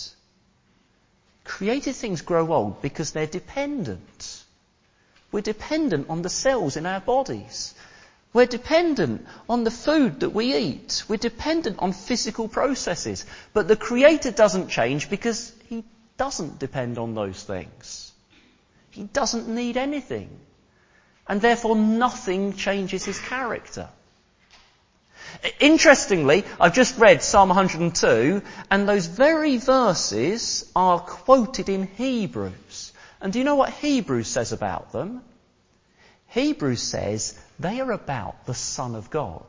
Created 1.45 1.95
things 1.95 2.23
grow 2.23 2.52
old 2.52 2.81
because 2.81 3.12
they're 3.12 3.26
dependent. 3.26 4.45
We're 5.31 5.43
dependent 5.43 6.09
on 6.09 6.23
the 6.23 6.31
cells 6.31 6.76
in 6.76 6.87
our 6.87 7.00
bodies. 7.00 7.75
We're 8.35 8.47
dependent 8.47 9.26
on 9.49 9.62
the 9.62 9.71
food 9.71 10.21
that 10.21 10.31
we 10.31 10.57
eat. 10.57 11.05
We're 11.09 11.17
dependent 11.17 11.79
on 11.79 11.93
physical 11.93 12.49
processes. 12.49 13.25
But 13.53 13.69
the 13.69 13.76
Creator 13.76 14.33
doesn't 14.33 14.69
change 14.69 15.09
because 15.09 15.53
He 15.69 15.85
doesn't 16.17 16.59
depend 16.59 16.99
on 16.99 17.14
those 17.14 17.41
things. 17.41 18.12
He 18.91 19.05
doesn't 19.05 19.49
need 19.49 19.76
anything. 19.76 20.29
And 21.29 21.41
therefore 21.41 21.76
nothing 21.76 22.55
changes 22.55 23.05
His 23.05 23.21
character. 23.21 23.88
Interestingly, 25.61 26.45
I've 26.61 26.75
just 26.75 26.99
read 26.99 27.23
Psalm 27.23 27.50
102, 27.50 28.43
and 28.69 28.88
those 28.88 29.07
very 29.07 29.59
verses 29.59 30.69
are 30.75 30.99
quoted 30.99 31.69
in 31.69 31.87
Hebrews. 31.87 32.93
And 33.21 33.33
do 33.33 33.38
you 33.38 33.45
know 33.45 33.55
what 33.55 33.71
Hebrews 33.71 34.26
says 34.26 34.53
about 34.53 34.91
them? 34.91 35.23
Hebrews 36.35 36.83
says 36.83 37.38
they 37.61 37.81
are 37.81 37.93
about 37.93 38.45
the 38.45 38.55
Son 38.55 38.97
of 38.97 39.09
God. 39.09 39.45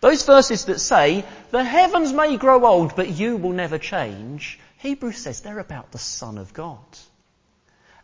Those 0.00 0.22
verses 0.22 0.66
that 0.66 0.80
say, 0.80 1.24
the 1.50 1.64
heavens 1.64 2.12
may 2.12 2.36
grow 2.36 2.66
old, 2.66 2.94
but 2.94 3.08
you 3.08 3.38
will 3.38 3.52
never 3.52 3.78
change, 3.78 4.60
Hebrews 4.78 5.16
says 5.16 5.40
they're 5.40 5.58
about 5.58 5.92
the 5.92 5.98
Son 5.98 6.36
of 6.36 6.52
God. 6.52 6.84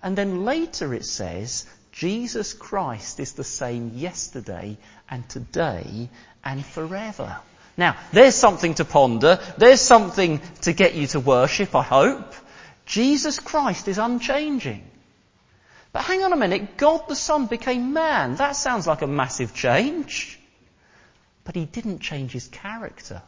And 0.02 0.16
then 0.16 0.46
later 0.46 0.94
it 0.94 1.04
says, 1.04 1.66
Jesus 1.92 2.54
Christ 2.54 3.20
is 3.20 3.32
the 3.32 3.44
same 3.44 3.92
yesterday 3.94 4.78
and 5.10 5.28
today 5.28 6.08
and 6.42 6.64
forever. 6.64 7.36
Now, 7.76 7.96
there's 8.12 8.34
something 8.34 8.74
to 8.76 8.86
ponder. 8.86 9.38
There's 9.58 9.82
something 9.82 10.40
to 10.62 10.72
get 10.72 10.94
you 10.94 11.06
to 11.08 11.20
worship, 11.20 11.74
I 11.74 11.82
hope. 11.82 12.34
Jesus 12.86 13.38
Christ 13.38 13.88
is 13.88 13.98
unchanging. 13.98 14.88
But 15.92 16.04
hang 16.04 16.24
on 16.24 16.32
a 16.32 16.36
minute, 16.36 16.76
God 16.76 17.06
the 17.08 17.14
Son 17.14 17.46
became 17.46 17.92
man. 17.92 18.36
That 18.36 18.56
sounds 18.56 18.86
like 18.86 19.02
a 19.02 19.06
massive 19.06 19.54
change. 19.54 20.38
But 21.44 21.54
he 21.54 21.66
didn't 21.66 21.98
change 21.98 22.32
his 22.32 22.48
character. 22.48 23.22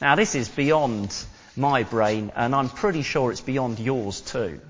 Now 0.00 0.16
this 0.16 0.34
is 0.34 0.48
beyond 0.48 1.14
my 1.56 1.84
brain 1.84 2.32
and 2.34 2.54
I'm 2.54 2.68
pretty 2.68 3.02
sure 3.02 3.30
it's 3.30 3.40
beyond 3.40 3.78
yours 3.78 4.20
too. 4.20 4.60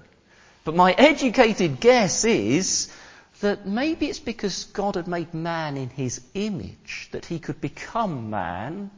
But 0.65 0.75
my 0.75 0.93
educated 0.93 1.81
guess 1.81 2.25
is 2.25 2.93
that 3.41 3.67
maybe 3.67 4.07
it's 4.07 4.19
because 4.19 4.65
God 4.65 4.97
had 4.97 5.09
made 5.09 5.33
man 5.33 5.77
in 5.77 5.89
his 5.91 6.21
image 6.35 7.09
that 7.13 7.25
he 7.25 7.39
could 7.39 7.61
become 7.61 8.31
man 8.31 8.91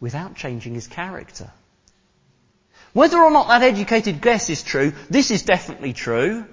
without 0.00 0.34
changing 0.34 0.74
his 0.74 0.86
character. 0.86 1.50
Whether 2.92 3.18
or 3.18 3.30
not 3.30 3.48
that 3.48 3.62
educated 3.62 4.20
guess 4.20 4.50
is 4.50 4.62
true, 4.62 4.92
this 5.10 5.30
is 5.30 5.42
definitely 5.42 5.92
true. 5.92 6.44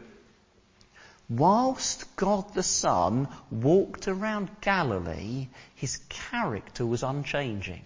Whilst 1.29 2.15
God 2.15 2.53
the 2.53 2.63
Son 2.63 3.27
walked 3.49 4.07
around 4.07 4.61
Galilee, 4.61 5.47
his 5.73 5.97
character 6.09 6.85
was 6.85 7.01
unchanging. 7.01 7.81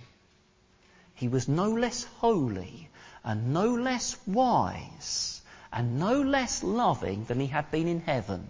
He 1.15 1.27
was 1.27 1.47
no 1.47 1.71
less 1.71 2.03
holy 2.19 2.89
and 3.23 3.53
no 3.53 3.73
less 3.73 4.17
wise 4.27 5.41
and 5.71 5.99
no 5.99 6.21
less 6.21 6.63
loving 6.63 7.25
than 7.25 7.39
he 7.39 7.47
had 7.47 7.71
been 7.71 7.87
in 7.87 8.01
heaven. 8.01 8.47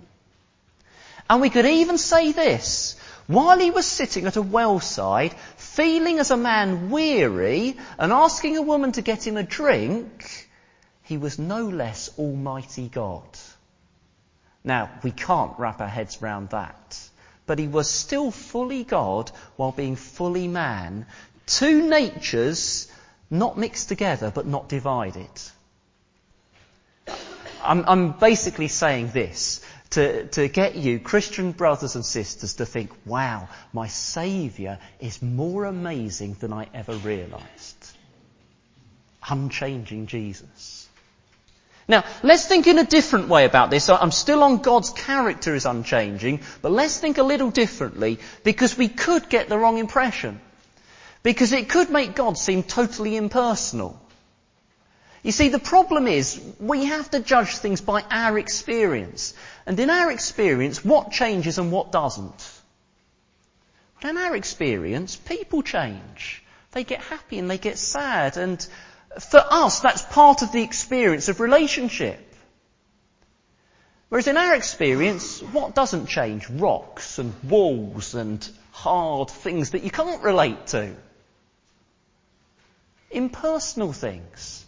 And 1.30 1.42
we 1.42 1.52
could 1.52 1.66
even 1.66 2.00
say 2.00 2.32
this, 2.32 2.96
while 3.28 3.60
he 3.60 3.70
was 3.70 3.86
sitting 3.86 4.26
at 4.26 4.38
a 4.38 4.42
well 4.42 4.80
side, 4.80 5.34
feeling 5.58 6.18
as 6.18 6.32
a 6.32 6.38
man 6.38 6.90
weary 6.90 7.78
and 8.00 8.12
asking 8.12 8.58
a 8.58 8.64
woman 8.64 8.94
to 8.94 9.04
get 9.04 9.28
him 9.28 9.38
a 9.38 9.44
drink, 9.44 10.50
he 11.04 11.18
was 11.18 11.38
no 11.38 11.68
less 11.68 12.10
Almighty 12.18 12.88
God. 12.88 13.28
Now, 14.70 14.92
we 15.02 15.10
can't 15.10 15.58
wrap 15.58 15.82
our 15.82 15.88
heads 15.88 16.22
around 16.22 16.52
that. 16.52 17.00
But 17.48 17.58
he 17.58 17.68
was 17.68 17.90
still 17.90 18.30
fully 18.30 18.84
God 18.84 19.32
while 19.56 19.72
being 19.72 19.96
fully 19.96 20.48
man. 20.48 21.08
Two 21.48 21.90
natures 21.90 22.88
not 23.32 23.58
mixed 23.58 23.90
together 23.90 24.30
but 24.30 24.46
not 24.46 24.70
divided. 24.70 25.32
I'm, 27.64 27.84
I'm 27.88 28.12
basically 28.12 28.68
saying 28.68 29.10
this 29.10 29.66
to, 29.90 30.28
to 30.28 30.48
get 30.48 30.76
you, 30.76 31.00
Christian 31.00 31.52
brothers 31.52 31.96
and 31.96 32.06
sisters, 32.06 32.54
to 32.56 32.66
think, 32.68 32.92
wow, 33.08 33.50
my 33.74 33.88
Saviour 33.88 34.78
is 35.00 35.20
more 35.24 35.66
amazing 35.66 36.36
than 36.36 36.54
I 36.54 36.68
ever 36.76 36.94
realised. 36.94 37.98
Unchanging 39.28 40.06
Jesus. 40.06 40.79
Now, 41.90 42.06
let's 42.22 42.46
think 42.46 42.68
in 42.68 42.78
a 42.78 42.86
different 42.86 43.30
way 43.30 43.46
about 43.46 43.72
this. 43.72 43.90
I'm 43.90 44.12
still 44.12 44.44
on 44.44 44.58
God's 44.58 44.92
character 44.92 45.56
is 45.56 45.66
unchanging, 45.66 46.42
but 46.62 46.72
let's 46.72 47.00
think 47.00 47.18
a 47.18 47.24
little 47.24 47.50
differently 47.50 48.20
because 48.44 48.78
we 48.78 48.88
could 48.88 49.28
get 49.28 49.50
the 49.50 49.58
wrong 49.58 49.80
impression. 49.80 50.40
Because 51.24 51.52
it 51.52 51.68
could 51.68 51.90
make 51.90 52.14
God 52.16 52.38
seem 52.38 52.62
totally 52.62 53.18
impersonal. 53.18 54.00
You 55.24 55.32
see, 55.32 55.50
the 55.50 55.60
problem 55.60 56.08
is 56.08 56.40
we 56.60 56.86
have 56.86 57.10
to 57.10 57.20
judge 57.20 57.58
things 57.58 57.82
by 57.82 58.04
our 58.12 58.38
experience. 58.38 59.34
And 59.66 59.78
in 59.80 59.90
our 59.90 60.12
experience, 60.12 60.86
what 60.86 61.10
changes 61.10 61.58
and 61.58 61.72
what 61.72 61.92
doesn't? 61.92 62.52
But 64.00 64.12
in 64.12 64.18
our 64.20 64.36
experience, 64.36 65.16
people 65.16 65.64
change. 65.64 66.44
They 66.72 66.84
get 66.84 67.02
happy 67.02 67.40
and 67.40 67.50
they 67.50 67.58
get 67.58 67.80
sad. 67.80 68.38
And 68.38 68.66
for 69.18 69.44
us, 69.50 69.80
that's 69.80 70.02
part 70.02 70.42
of 70.42 70.52
the 70.52 70.62
experience 70.62 71.30
of 71.30 71.40
relationship. 71.40 72.26
Whereas 74.10 74.28
in 74.28 74.38
our 74.38 74.56
experience, 74.56 75.42
what 75.42 75.76
doesn't 75.76 76.08
change? 76.08 76.50
Rocks 76.50 77.20
and 77.20 77.34
walls 77.44 78.16
and 78.16 78.48
hard 78.72 79.30
things 79.30 79.72
that 79.72 79.84
you 79.84 79.92
can't 79.92 80.24
relate 80.24 80.68
to. 80.68 80.96
Impersonal 83.12 83.94
things. 83.94 84.66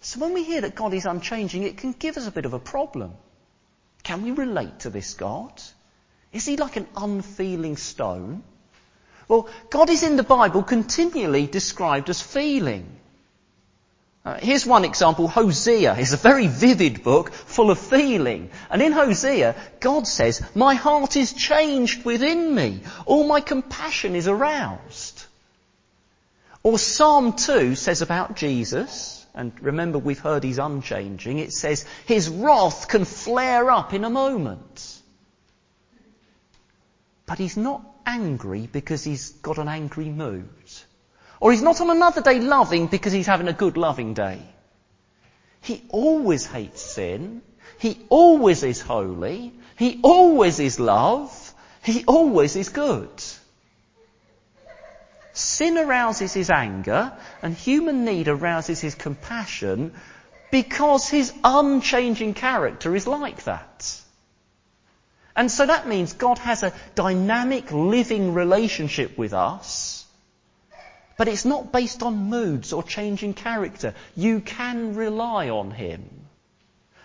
So 0.00 0.20
when 0.20 0.32
we 0.34 0.44
hear 0.44 0.60
that 0.60 0.74
God 0.74 0.94
is 0.94 1.06
unchanging, 1.06 1.62
it 1.62 1.78
can 1.78 1.92
give 1.92 2.16
us 2.16 2.26
a 2.26 2.32
bit 2.32 2.44
of 2.44 2.52
a 2.52 2.58
problem. 2.58 3.14
Can 4.02 4.22
we 4.22 4.32
relate 4.32 4.80
to 4.80 4.90
this 4.90 5.14
God? 5.14 5.60
Is 6.32 6.44
he 6.44 6.56
like 6.56 6.76
an 6.76 6.86
unfeeling 6.96 7.76
stone? 7.76 8.42
Well, 9.28 9.48
God 9.70 9.88
is 9.88 10.02
in 10.02 10.16
the 10.16 10.22
Bible 10.22 10.62
continually 10.62 11.46
described 11.46 12.10
as 12.10 12.20
feeling. 12.20 13.00
Uh, 14.24 14.38
here's 14.40 14.64
one 14.64 14.86
example, 14.86 15.28
Hosea. 15.28 15.96
It's 15.98 16.14
a 16.14 16.16
very 16.16 16.46
vivid 16.46 17.02
book 17.02 17.30
full 17.32 17.70
of 17.70 17.78
feeling. 17.78 18.50
And 18.70 18.80
in 18.80 18.92
Hosea, 18.92 19.54
God 19.80 20.06
says, 20.06 20.42
my 20.54 20.74
heart 20.74 21.16
is 21.16 21.34
changed 21.34 22.06
within 22.06 22.54
me. 22.54 22.80
All 23.04 23.26
my 23.26 23.40
compassion 23.40 24.16
is 24.16 24.26
aroused. 24.26 25.26
Or 26.62 26.78
Psalm 26.78 27.34
2 27.34 27.74
says 27.74 28.00
about 28.00 28.36
Jesus, 28.36 29.26
and 29.34 29.52
remember 29.60 29.98
we've 29.98 30.18
heard 30.18 30.42
he's 30.42 30.58
unchanging, 30.58 31.38
it 31.38 31.52
says 31.52 31.84
his 32.06 32.30
wrath 32.30 32.88
can 32.88 33.04
flare 33.04 33.70
up 33.70 33.92
in 33.92 34.04
a 34.04 34.10
moment. 34.10 35.02
But 37.26 37.38
he's 37.38 37.58
not 37.58 37.82
angry 38.06 38.66
because 38.72 39.04
he's 39.04 39.30
got 39.30 39.58
an 39.58 39.68
angry 39.68 40.08
mood. 40.08 40.48
Or 41.44 41.52
he's 41.52 41.60
not 41.60 41.82
on 41.82 41.90
another 41.90 42.22
day 42.22 42.40
loving 42.40 42.86
because 42.86 43.12
he's 43.12 43.26
having 43.26 43.48
a 43.48 43.52
good 43.52 43.76
loving 43.76 44.14
day. 44.14 44.40
He 45.60 45.84
always 45.90 46.46
hates 46.46 46.80
sin. 46.80 47.42
He 47.78 48.06
always 48.08 48.62
is 48.62 48.80
holy. 48.80 49.52
He 49.76 50.00
always 50.02 50.58
is 50.58 50.80
love. 50.80 51.52
He 51.82 52.02
always 52.06 52.56
is 52.56 52.70
good. 52.70 53.10
Sin 55.34 55.76
arouses 55.76 56.32
his 56.32 56.48
anger 56.48 57.12
and 57.42 57.52
human 57.52 58.06
need 58.06 58.28
arouses 58.28 58.80
his 58.80 58.94
compassion 58.94 59.92
because 60.50 61.10
his 61.10 61.30
unchanging 61.44 62.32
character 62.32 62.96
is 62.96 63.06
like 63.06 63.44
that. 63.44 64.00
And 65.36 65.50
so 65.50 65.66
that 65.66 65.86
means 65.86 66.14
God 66.14 66.38
has 66.38 66.62
a 66.62 66.72
dynamic 66.94 67.70
living 67.70 68.32
relationship 68.32 69.18
with 69.18 69.34
us, 69.34 69.93
but 71.16 71.28
it's 71.28 71.44
not 71.44 71.72
based 71.72 72.02
on 72.02 72.28
moods 72.30 72.72
or 72.72 72.82
changing 72.82 73.34
character. 73.34 73.94
You 74.16 74.40
can 74.40 74.94
rely 74.94 75.48
on 75.48 75.70
him. 75.70 76.08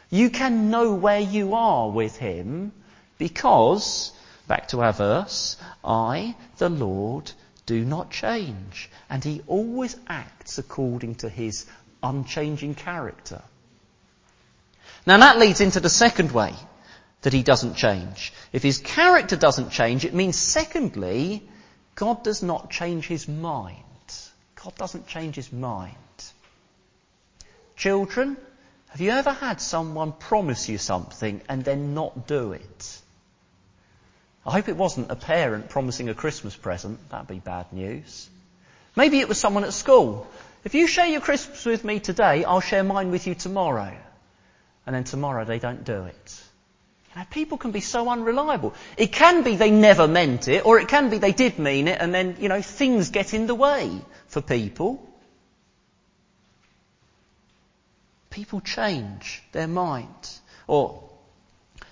You 0.10 0.30
can 0.30 0.70
know 0.72 0.94
where 0.94 1.20
you 1.20 1.54
are 1.54 1.90
with 1.90 2.16
him 2.16 2.72
Because, 3.20 4.14
back 4.48 4.70
to 4.70 4.80
our 4.82 4.94
verse, 4.94 5.58
I, 5.84 6.36
the 6.58 6.70
Lord, 6.70 7.30
do 7.66 7.84
not 7.84 8.10
change. 8.10 8.90
And 9.10 9.24
he 9.24 9.44
always 9.46 9.96
acts 10.08 10.58
according 10.58 11.16
to 11.16 11.30
his 11.30 11.66
unchanging 12.02 12.76
character. 12.76 13.42
Now 15.06 15.18
that 15.18 15.38
leads 15.38 15.60
into 15.60 15.82
the 15.82 15.90
second 15.90 16.32
way 16.32 16.54
that 17.22 17.34
he 17.34 17.44
doesn't 17.44 17.76
change. 17.76 18.32
If 18.54 18.64
his 18.64 18.78
character 18.78 19.36
doesn't 19.36 19.72
change, 19.72 20.06
it 20.06 20.14
means 20.14 20.38
secondly, 20.38 21.44
God 21.96 22.24
does 22.24 22.42
not 22.42 22.70
change 22.72 23.06
his 23.06 23.28
mind. 23.28 23.84
God 24.64 24.76
doesn't 24.76 25.08
change 25.08 25.36
his 25.36 25.52
mind. 25.54 25.96
Children, 27.76 28.36
have 28.90 29.00
you 29.00 29.12
ever 29.12 29.32
had 29.32 29.62
someone 29.62 30.12
promise 30.12 30.68
you 30.68 30.78
something 30.78 31.42
and 31.48 31.64
then 31.64 31.94
not 31.94 32.28
do 32.28 32.52
it? 32.52 33.00
I 34.46 34.52
hope 34.52 34.68
it 34.68 34.76
wasn't 34.76 35.12
a 35.12 35.16
parent 35.16 35.70
promising 35.70 36.10
a 36.10 36.14
Christmas 36.14 36.56
present. 36.56 37.10
That'd 37.10 37.28
be 37.28 37.40
bad 37.40 37.72
news. 37.72 38.30
Maybe 38.96 39.20
it 39.20 39.30
was 39.30 39.40
someone 39.40 39.64
at 39.64 39.74
school. 39.74 40.28
If 40.64 40.74
you 40.74 40.88
share 40.88 41.08
your 41.08 41.22
Christmas 41.22 41.64
with 41.66 41.86
me 41.86 42.00
today, 42.00 42.44
I'll 42.44 42.60
share 42.60 42.84
mine 42.84 43.12
with 43.12 43.28
you 43.28 43.36
tomorrow. 43.36 43.96
And 44.86 44.96
then 44.96 45.04
tomorrow 45.04 45.46
they 45.46 45.60
don't 45.60 45.84
do 45.86 46.04
it. 46.04 46.44
You 47.12 47.22
know, 47.22 47.28
people 47.32 47.58
can 47.58 47.72
be 47.72 47.82
so 47.82 48.10
unreliable. 48.10 48.76
It 48.96 49.12
can 49.12 49.44
be 49.44 49.56
they 49.56 49.72
never 49.72 50.08
meant 50.08 50.48
it, 50.48 50.66
or 50.66 50.80
it 50.80 50.88
can 50.88 51.10
be 51.10 51.18
they 51.18 51.32
did 51.32 51.58
mean 51.58 51.88
it, 51.88 52.00
and 52.00 52.14
then, 52.14 52.38
you 52.40 52.50
know, 52.50 52.62
things 52.62 53.10
get 53.10 53.34
in 53.34 53.48
the 53.48 53.56
way 53.56 54.00
for 54.28 54.42
people. 54.42 55.04
People 58.30 58.62
change 58.62 59.42
their 59.52 59.68
mind. 59.68 60.30
Or, 60.68 61.04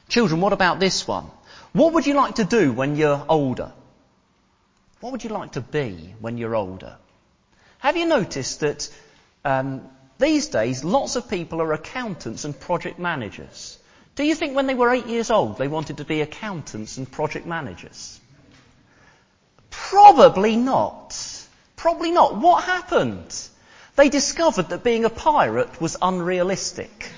children, 0.08 0.40
what 0.40 0.54
about 0.54 0.80
this 0.80 1.08
one? 1.08 1.26
What 1.74 1.94
would 1.94 2.06
you 2.06 2.14
like 2.14 2.36
to 2.36 2.46
do 2.46 2.72
when 2.72 2.96
you're 2.96 3.26
older? 3.28 3.72
What 5.00 5.12
would 5.12 5.24
you 5.24 5.32
like 5.32 5.54
to 5.54 5.62
be 5.62 6.14
when 6.20 6.38
you're 6.38 6.56
older? 6.56 6.96
Have 7.80 7.98
you 7.98 8.06
noticed 8.06 8.60
that 8.60 8.90
um, 9.44 9.90
these 10.20 10.48
days 10.48 10.84
lots 10.84 11.16
of 11.16 11.28
people 11.28 11.62
are 11.62 11.74
accountants 11.74 12.46
and 12.46 12.60
project 12.60 13.00
managers? 13.00 13.78
Do 14.18 14.24
you 14.24 14.34
think 14.34 14.56
when 14.56 14.66
they 14.66 14.74
were 14.74 14.90
eight 14.90 15.06
years 15.06 15.30
old 15.30 15.60
they 15.60 15.68
wanted 15.68 15.98
to 15.98 16.04
be 16.04 16.22
accountants 16.22 16.98
and 16.98 17.10
project 17.10 17.46
managers? 17.46 18.20
Probably 19.70 20.56
not. 20.56 21.16
Probably 21.76 22.12
not. 22.12 22.36
What 22.36 22.64
happened? 22.64 23.32
They 23.96 24.10
discovered 24.10 24.70
that 24.70 24.84
being 24.84 25.06
a 25.06 25.12
pirate 25.12 25.80
was 25.80 25.98
unrealistic. 26.02 27.12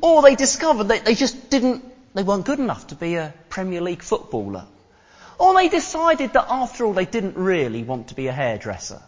Or 0.00 0.22
they 0.22 0.36
discovered 0.36 0.84
that 0.84 1.04
they 1.04 1.14
just 1.14 1.50
didn't, 1.50 1.84
they 2.14 2.22
weren't 2.22 2.46
good 2.46 2.60
enough 2.60 2.86
to 2.86 2.94
be 2.94 3.16
a 3.16 3.34
Premier 3.50 3.82
League 3.82 4.02
footballer. 4.02 4.64
Or 5.38 5.52
they 5.54 5.68
decided 5.68 6.32
that 6.32 6.46
after 6.48 6.86
all 6.86 6.94
they 6.94 7.04
didn't 7.04 7.36
really 7.36 7.82
want 7.82 8.08
to 8.08 8.14
be 8.14 8.28
a 8.28 8.32
hairdresser. 8.32 9.02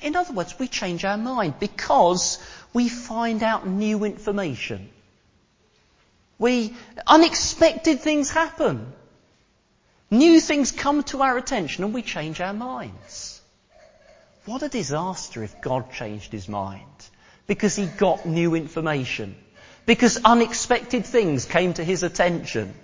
In 0.00 0.16
other 0.16 0.32
words, 0.32 0.58
we 0.58 0.66
change 0.66 1.04
our 1.04 1.18
mind 1.18 1.60
because 1.60 2.38
we 2.72 2.88
find 2.88 3.42
out 3.42 3.66
new 3.66 4.04
information. 4.04 4.88
We, 6.38 6.74
unexpected 7.06 8.00
things 8.00 8.30
happen. 8.30 8.92
New 10.10 10.40
things 10.40 10.72
come 10.72 11.02
to 11.04 11.22
our 11.22 11.38
attention 11.38 11.84
and 11.84 11.94
we 11.94 12.02
change 12.02 12.40
our 12.40 12.52
minds. 12.52 13.40
What 14.44 14.62
a 14.62 14.68
disaster 14.68 15.42
if 15.42 15.60
God 15.60 15.92
changed 15.92 16.32
his 16.32 16.48
mind. 16.48 16.86
Because 17.46 17.76
he 17.76 17.86
got 17.86 18.26
new 18.26 18.54
information. 18.54 19.36
Because 19.86 20.20
unexpected 20.24 21.06
things 21.06 21.44
came 21.44 21.74
to 21.74 21.84
his 21.84 22.02
attention. 22.02 22.74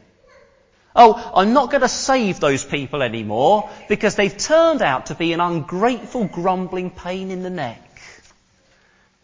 Oh, 0.96 1.32
I'm 1.34 1.52
not 1.52 1.70
going 1.70 1.82
to 1.82 1.88
save 1.88 2.40
those 2.40 2.64
people 2.64 3.02
anymore 3.02 3.70
because 3.88 4.16
they've 4.16 4.36
turned 4.36 4.82
out 4.82 5.06
to 5.06 5.14
be 5.14 5.32
an 5.32 5.40
ungrateful, 5.40 6.24
grumbling 6.24 6.90
pain 6.90 7.30
in 7.30 7.42
the 7.42 7.50
neck. 7.50 8.00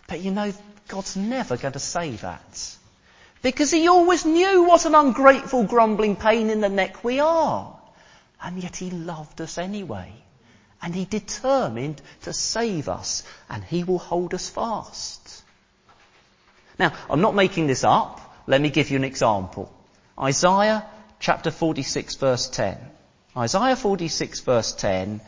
But 0.06 0.20
you 0.20 0.30
know, 0.30 0.52
God's 0.88 1.16
never 1.16 1.56
going 1.56 1.72
to 1.72 1.80
say 1.80 2.12
that. 2.12 2.76
Because 3.44 3.70
he 3.70 3.88
always 3.88 4.24
knew 4.24 4.62
what 4.62 4.86
an 4.86 4.94
ungrateful, 4.94 5.64
grumbling 5.64 6.16
pain 6.16 6.48
in 6.48 6.62
the 6.62 6.70
neck 6.70 7.04
we 7.04 7.20
are. 7.20 7.78
And 8.42 8.62
yet 8.62 8.74
he 8.74 8.90
loved 8.90 9.38
us 9.42 9.58
anyway. 9.58 10.10
And 10.80 10.94
he 10.94 11.04
determined 11.04 12.00
to 12.22 12.32
save 12.32 12.88
us 12.88 13.22
and 13.50 13.62
he 13.62 13.84
will 13.84 13.98
hold 13.98 14.32
us 14.32 14.48
fast. 14.48 15.42
Now, 16.78 16.94
I'm 17.10 17.20
not 17.20 17.34
making 17.34 17.66
this 17.66 17.84
up. 17.84 18.18
Let 18.46 18.62
me 18.62 18.70
give 18.70 18.90
you 18.90 18.96
an 18.96 19.04
example. 19.04 19.70
Isaiah 20.18 20.86
chapter 21.20 21.50
46 21.50 22.14
verse 22.14 22.48
10. 22.48 22.78
Isaiah 23.36 23.76
46 23.76 24.40
verse 24.40 24.72
10. 24.72 25.20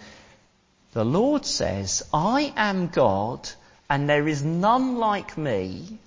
The 0.94 1.04
Lord 1.04 1.44
says, 1.44 2.02
I 2.14 2.54
am 2.56 2.88
God 2.88 3.46
and 3.90 4.08
there 4.08 4.26
is 4.26 4.42
none 4.42 4.96
like 4.96 5.36
me. 5.36 5.98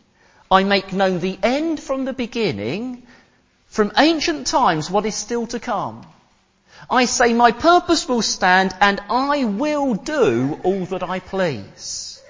I 0.52 0.64
make 0.64 0.94
known 0.94 1.20
the 1.20 1.38
end 1.44 1.80
from 1.80 2.06
the 2.06 2.14
beginning, 2.14 3.04
from 3.68 3.92
ancient 3.98 4.48
times 4.48 4.90
what 4.90 5.06
is 5.06 5.16
still 5.16 5.46
to 5.48 5.60
come. 5.60 6.06
I 6.90 7.06
say 7.06 7.34
my 7.34 7.52
purpose 7.52 8.08
will 8.08 8.22
stand 8.22 8.74
and 8.80 9.00
I 9.10 9.44
will 9.44 9.94
do 9.96 10.60
all 10.64 10.86
that 10.86 11.04
I 11.04 11.20
please. 11.20 12.22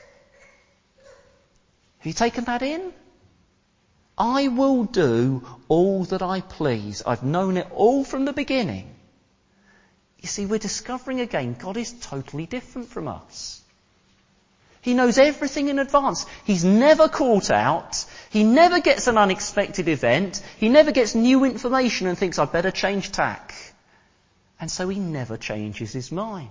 Have 2.00 2.08
you 2.08 2.14
taken 2.14 2.46
that 2.46 2.62
in? 2.62 2.94
I 4.18 4.50
will 4.50 4.84
do 4.84 5.44
all 5.70 6.04
that 6.06 6.22
I 6.22 6.42
please. 6.42 7.02
I've 7.06 7.24
known 7.24 7.56
it 7.56 7.68
all 7.72 8.04
from 8.04 8.26
the 8.26 8.34
beginning. 8.34 8.94
You 10.22 10.28
see, 10.28 10.46
we're 10.46 10.60
discovering 10.60 11.22
again 11.22 11.56
God 11.58 11.78
is 11.78 11.94
totally 11.94 12.46
different 12.46 12.90
from 12.90 13.08
us. 13.08 13.62
He 14.82 14.94
knows 14.94 15.18
everything 15.18 15.68
in 15.68 15.80
advance. 15.80 16.26
He's 16.46 16.64
never 16.64 17.10
caught 17.10 17.52
out. 17.52 18.06
He 18.30 18.44
never 18.44 18.80
gets 18.80 19.08
an 19.08 19.18
unexpected 19.18 19.88
event. 19.88 20.42
He 20.58 20.70
never 20.70 20.92
gets 20.92 21.16
new 21.16 21.44
information 21.44 22.08
and 22.08 22.18
thinks, 22.18 22.40
I'd 22.40 22.52
better 22.52 22.72
change 22.72 23.12
tack. 23.12 23.54
And 24.60 24.72
so 24.72 24.88
he 24.88 25.00
never 25.00 25.38
changes 25.38 25.92
his 25.92 26.12
mind. 26.12 26.50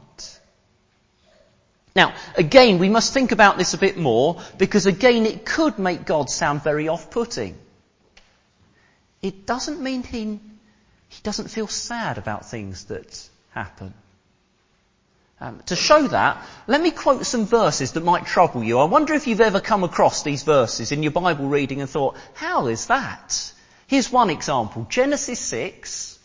Now, 1.96 2.14
again, 2.36 2.78
we 2.78 2.88
must 2.88 3.12
think 3.12 3.32
about 3.32 3.58
this 3.58 3.74
a 3.74 3.78
bit 3.78 3.96
more 3.96 4.40
because 4.56 4.86
again, 4.86 5.26
it 5.26 5.44
could 5.44 5.78
make 5.78 6.04
God 6.04 6.30
sound 6.30 6.62
very 6.62 6.88
off-putting. 6.88 7.56
It 9.20 9.46
doesn't 9.46 9.80
mean 9.80 10.02
he, 10.02 10.38
he 11.08 11.22
doesn't 11.22 11.48
feel 11.48 11.66
sad 11.66 12.18
about 12.18 12.48
things 12.48 12.84
that 12.84 13.28
happen. 13.50 13.94
Um, 15.40 15.62
to 15.66 15.76
show 15.76 16.08
that, 16.08 16.44
let 16.66 16.80
me 16.80 16.90
quote 16.90 17.24
some 17.24 17.46
verses 17.46 17.92
that 17.92 18.02
might 18.02 18.26
trouble 18.26 18.64
you. 18.64 18.80
I 18.80 18.84
wonder 18.84 19.14
if 19.14 19.28
you've 19.28 19.40
ever 19.40 19.60
come 19.60 19.84
across 19.84 20.24
these 20.24 20.42
verses 20.42 20.90
in 20.90 21.04
your 21.04 21.12
Bible 21.12 21.46
reading 21.46 21.80
and 21.80 21.88
thought, 21.88 22.16
how 22.34 22.66
is 22.66 22.86
that? 22.86 23.52
Here's 23.86 24.10
one 24.10 24.30
example. 24.30 24.86
Genesis 24.90 25.38
6, 25.38 26.18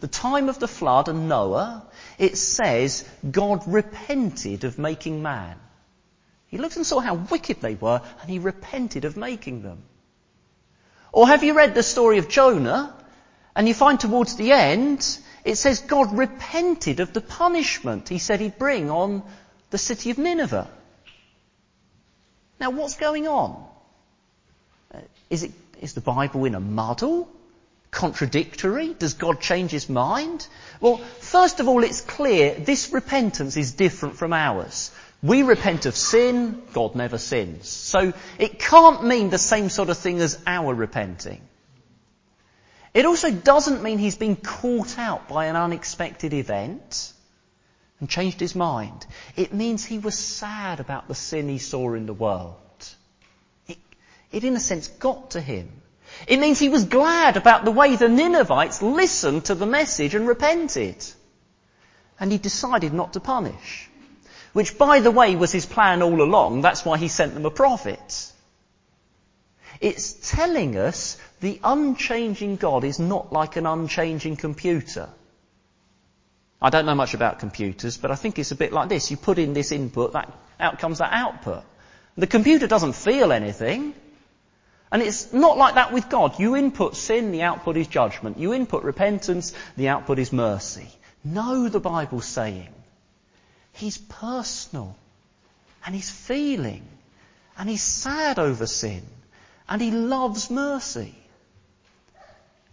the 0.00 0.06
time 0.06 0.48
of 0.48 0.60
the 0.60 0.68
flood 0.68 1.08
and 1.08 1.28
Noah, 1.28 1.84
it 2.18 2.38
says 2.38 3.04
God 3.28 3.64
repented 3.66 4.62
of 4.62 4.78
making 4.78 5.22
man. 5.22 5.58
He 6.46 6.58
looked 6.58 6.76
and 6.76 6.86
saw 6.86 7.00
how 7.00 7.14
wicked 7.14 7.60
they 7.60 7.74
were 7.74 8.00
and 8.20 8.30
he 8.30 8.38
repented 8.38 9.04
of 9.04 9.16
making 9.16 9.62
them. 9.62 9.82
Or 11.10 11.26
have 11.26 11.42
you 11.42 11.54
read 11.54 11.74
the 11.74 11.82
story 11.82 12.18
of 12.18 12.28
Jonah 12.28 12.94
and 13.56 13.66
you 13.66 13.74
find 13.74 13.98
towards 13.98 14.36
the 14.36 14.52
end 14.52 15.18
it 15.46 15.56
says 15.56 15.80
God 15.80 16.18
repented 16.18 17.00
of 17.00 17.12
the 17.12 17.20
punishment 17.20 18.08
he 18.08 18.18
said 18.18 18.40
he'd 18.40 18.58
bring 18.58 18.90
on 18.90 19.22
the 19.70 19.78
city 19.78 20.10
of 20.10 20.18
Nineveh. 20.18 20.68
Now 22.60 22.70
what's 22.70 22.96
going 22.96 23.28
on? 23.28 23.64
Uh, 24.92 24.98
is 25.30 25.44
it, 25.44 25.52
is 25.80 25.94
the 25.94 26.00
Bible 26.00 26.44
in 26.44 26.54
a 26.54 26.60
muddle? 26.60 27.28
contradictory? 27.90 28.92
Does 28.92 29.14
God 29.14 29.40
change 29.40 29.70
his 29.70 29.88
mind? 29.88 30.46
Well, 30.80 30.98
first 30.98 31.60
of 31.60 31.68
all, 31.68 31.82
it's 31.82 32.02
clear 32.02 32.54
this 32.54 32.92
repentance 32.92 33.56
is 33.56 33.72
different 33.72 34.16
from 34.16 34.34
ours. 34.34 34.90
We 35.22 35.42
repent 35.42 35.86
of 35.86 35.96
sin, 35.96 36.62
God 36.74 36.94
never 36.94 37.16
sins. 37.16 37.68
So 37.68 38.12
it 38.38 38.58
can't 38.58 39.04
mean 39.04 39.30
the 39.30 39.38
same 39.38 39.70
sort 39.70 39.88
of 39.88 39.96
thing 39.96 40.20
as 40.20 40.38
our 40.46 40.74
repenting. 40.74 41.40
It 42.96 43.04
also 43.04 43.30
doesn't 43.30 43.82
mean 43.82 43.98
he's 43.98 44.16
been 44.16 44.36
caught 44.36 44.98
out 44.98 45.28
by 45.28 45.46
an 45.46 45.56
unexpected 45.56 46.32
event 46.32 47.12
and 48.00 48.08
changed 48.08 48.40
his 48.40 48.54
mind. 48.54 49.06
It 49.36 49.52
means 49.52 49.84
he 49.84 49.98
was 49.98 50.18
sad 50.18 50.80
about 50.80 51.06
the 51.06 51.14
sin 51.14 51.46
he 51.50 51.58
saw 51.58 51.92
in 51.92 52.06
the 52.06 52.14
world. 52.14 52.56
It, 53.68 53.76
it 54.32 54.44
in 54.44 54.56
a 54.56 54.60
sense 54.60 54.88
got 54.88 55.32
to 55.32 55.42
him. 55.42 55.82
It 56.26 56.40
means 56.40 56.58
he 56.58 56.70
was 56.70 56.84
glad 56.84 57.36
about 57.36 57.66
the 57.66 57.70
way 57.70 57.96
the 57.96 58.08
Ninevites 58.08 58.80
listened 58.80 59.44
to 59.44 59.54
the 59.54 59.66
message 59.66 60.14
and 60.14 60.26
repented. 60.26 61.04
And 62.18 62.32
he 62.32 62.38
decided 62.38 62.94
not 62.94 63.12
to 63.12 63.20
punish. 63.20 63.90
Which, 64.54 64.78
by 64.78 65.00
the 65.00 65.10
way, 65.10 65.36
was 65.36 65.52
his 65.52 65.66
plan 65.66 66.00
all 66.00 66.22
along. 66.22 66.62
That's 66.62 66.86
why 66.86 66.96
he 66.96 67.08
sent 67.08 67.34
them 67.34 67.44
a 67.44 67.50
prophet. 67.50 68.32
It's 69.82 70.30
telling 70.30 70.78
us 70.78 71.18
the 71.46 71.60
unchanging 71.62 72.56
God 72.56 72.82
is 72.82 72.98
not 72.98 73.32
like 73.32 73.54
an 73.54 73.66
unchanging 73.66 74.34
computer. 74.34 75.08
I 76.60 76.70
don't 76.70 76.86
know 76.86 76.96
much 76.96 77.14
about 77.14 77.38
computers, 77.38 77.96
but 77.96 78.10
I 78.10 78.16
think 78.16 78.40
it's 78.40 78.50
a 78.50 78.56
bit 78.56 78.72
like 78.72 78.88
this. 78.88 79.12
You 79.12 79.16
put 79.16 79.38
in 79.38 79.52
this 79.52 79.70
input, 79.70 80.14
that 80.14 80.32
out 80.58 80.80
comes 80.80 80.98
that 80.98 81.12
output. 81.12 81.62
The 82.16 82.26
computer 82.26 82.66
doesn't 82.66 82.94
feel 82.94 83.30
anything. 83.30 83.94
And 84.90 85.02
it's 85.02 85.32
not 85.32 85.56
like 85.56 85.76
that 85.76 85.92
with 85.92 86.08
God. 86.08 86.40
You 86.40 86.56
input 86.56 86.96
sin, 86.96 87.30
the 87.30 87.42
output 87.42 87.76
is 87.76 87.86
judgment. 87.86 88.38
You 88.38 88.52
input 88.52 88.82
repentance, 88.82 89.54
the 89.76 89.90
output 89.90 90.18
is 90.18 90.32
mercy. 90.32 90.88
No, 91.22 91.68
the 91.68 91.78
Bible's 91.78 92.26
saying. 92.26 92.74
He's 93.72 93.98
personal. 93.98 94.96
And 95.84 95.94
he's 95.94 96.10
feeling. 96.10 96.82
And 97.56 97.68
he's 97.68 97.84
sad 97.84 98.40
over 98.40 98.66
sin. 98.66 99.02
And 99.68 99.80
he 99.80 99.92
loves 99.92 100.50
mercy. 100.50 101.14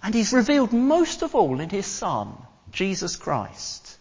And 0.04 0.14
he's 0.14 0.34
revealed 0.34 0.74
most 0.74 1.24
of 1.24 1.34
all 1.34 1.60
in 1.62 1.70
his 1.70 1.88
Son, 1.88 2.36
Jesus 2.72 3.16
Christ, 3.16 3.98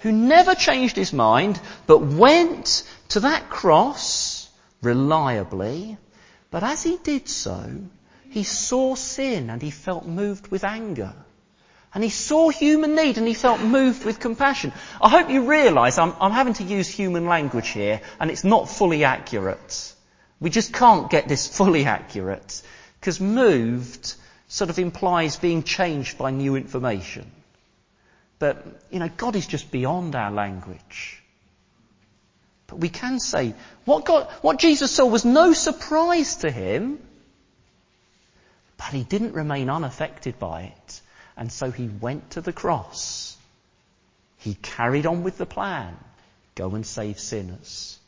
who 0.00 0.12
never 0.12 0.54
changed 0.54 0.96
his 0.96 1.12
mind, 1.12 1.60
but 1.86 1.98
went 2.02 2.82
to 3.10 3.20
that 3.20 3.48
cross 3.48 4.50
reliably 4.82 5.96
but 6.50 6.64
as 6.64 6.82
he 6.82 6.96
did 6.96 7.28
so, 7.28 7.70
he 8.28 8.42
saw 8.42 8.94
sin 8.94 9.50
and 9.50 9.62
he 9.62 9.70
felt 9.70 10.06
moved 10.06 10.48
with 10.48 10.64
anger. 10.64 11.14
And 11.94 12.04
he 12.04 12.10
saw 12.10 12.48
human 12.50 12.94
need 12.94 13.18
and 13.18 13.26
he 13.26 13.34
felt 13.34 13.60
moved 13.60 14.04
with 14.04 14.20
compassion. 14.20 14.72
I 15.00 15.08
hope 15.08 15.30
you 15.30 15.48
realise 15.48 15.98
I'm, 15.98 16.14
I'm, 16.20 16.30
having 16.30 16.54
to 16.54 16.64
use 16.64 16.88
human 16.88 17.26
language 17.26 17.68
here 17.68 18.00
and 18.20 18.30
it's 18.30 18.44
not 18.44 18.68
fully 18.68 19.04
accurate. 19.04 19.92
We 20.38 20.50
just 20.50 20.72
can't 20.72 21.10
get 21.10 21.28
this 21.28 21.48
fully 21.56 21.84
accurate 21.84 22.62
because 23.00 23.20
moved 23.20 24.14
sort 24.50 24.68
of 24.68 24.80
implies 24.80 25.36
being 25.36 25.62
changed 25.62 26.18
by 26.18 26.32
new 26.32 26.56
information. 26.56 27.30
But, 28.40 28.66
you 28.90 28.98
know, 28.98 29.08
God 29.08 29.36
is 29.36 29.46
just 29.46 29.70
beyond 29.70 30.16
our 30.16 30.32
language. 30.32 31.22
But 32.66 32.80
we 32.80 32.88
can 32.88 33.20
say 33.20 33.54
what, 33.84 34.04
God, 34.04 34.28
what 34.42 34.58
Jesus 34.58 34.90
saw 34.90 35.06
was 35.06 35.24
no 35.24 35.52
surprise 35.52 36.36
to 36.36 36.50
him, 36.50 36.98
but 38.76 38.88
he 38.88 39.04
didn't 39.04 39.34
remain 39.34 39.70
unaffected 39.70 40.40
by 40.40 40.62
it. 40.62 41.00
And 41.36 41.52
so 41.52 41.70
he 41.70 41.86
went 41.86 42.30
to 42.30 42.40
the 42.40 42.52
cross. 42.52 43.36
He 44.38 44.54
carried 44.54 45.06
on 45.06 45.22
with 45.22 45.38
the 45.38 45.46
plan. 45.46 45.96
Go 46.56 46.74
and 46.74 46.84
save 46.84 47.20
sinners. 47.20 47.98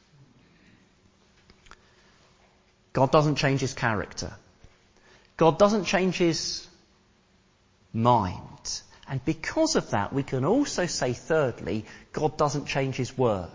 God 2.93 3.13
doesn't 3.13 3.37
change 3.37 3.61
his 3.61 3.75
character. 3.75 4.33
God 5.43 5.59
doesn't 5.59 5.87
change 5.87 6.19
his 6.19 6.65
mind. 7.93 8.81
And 9.09 9.25
because 9.25 9.75
of 9.75 9.91
that, 9.91 10.13
we 10.13 10.23
can 10.23 10.45
also 10.45 10.87
say 10.87 11.15
thirdly, 11.15 11.85
God 12.13 12.37
doesn't 12.37 12.67
change 12.67 12.95
his 12.95 13.19
word. 13.19 13.51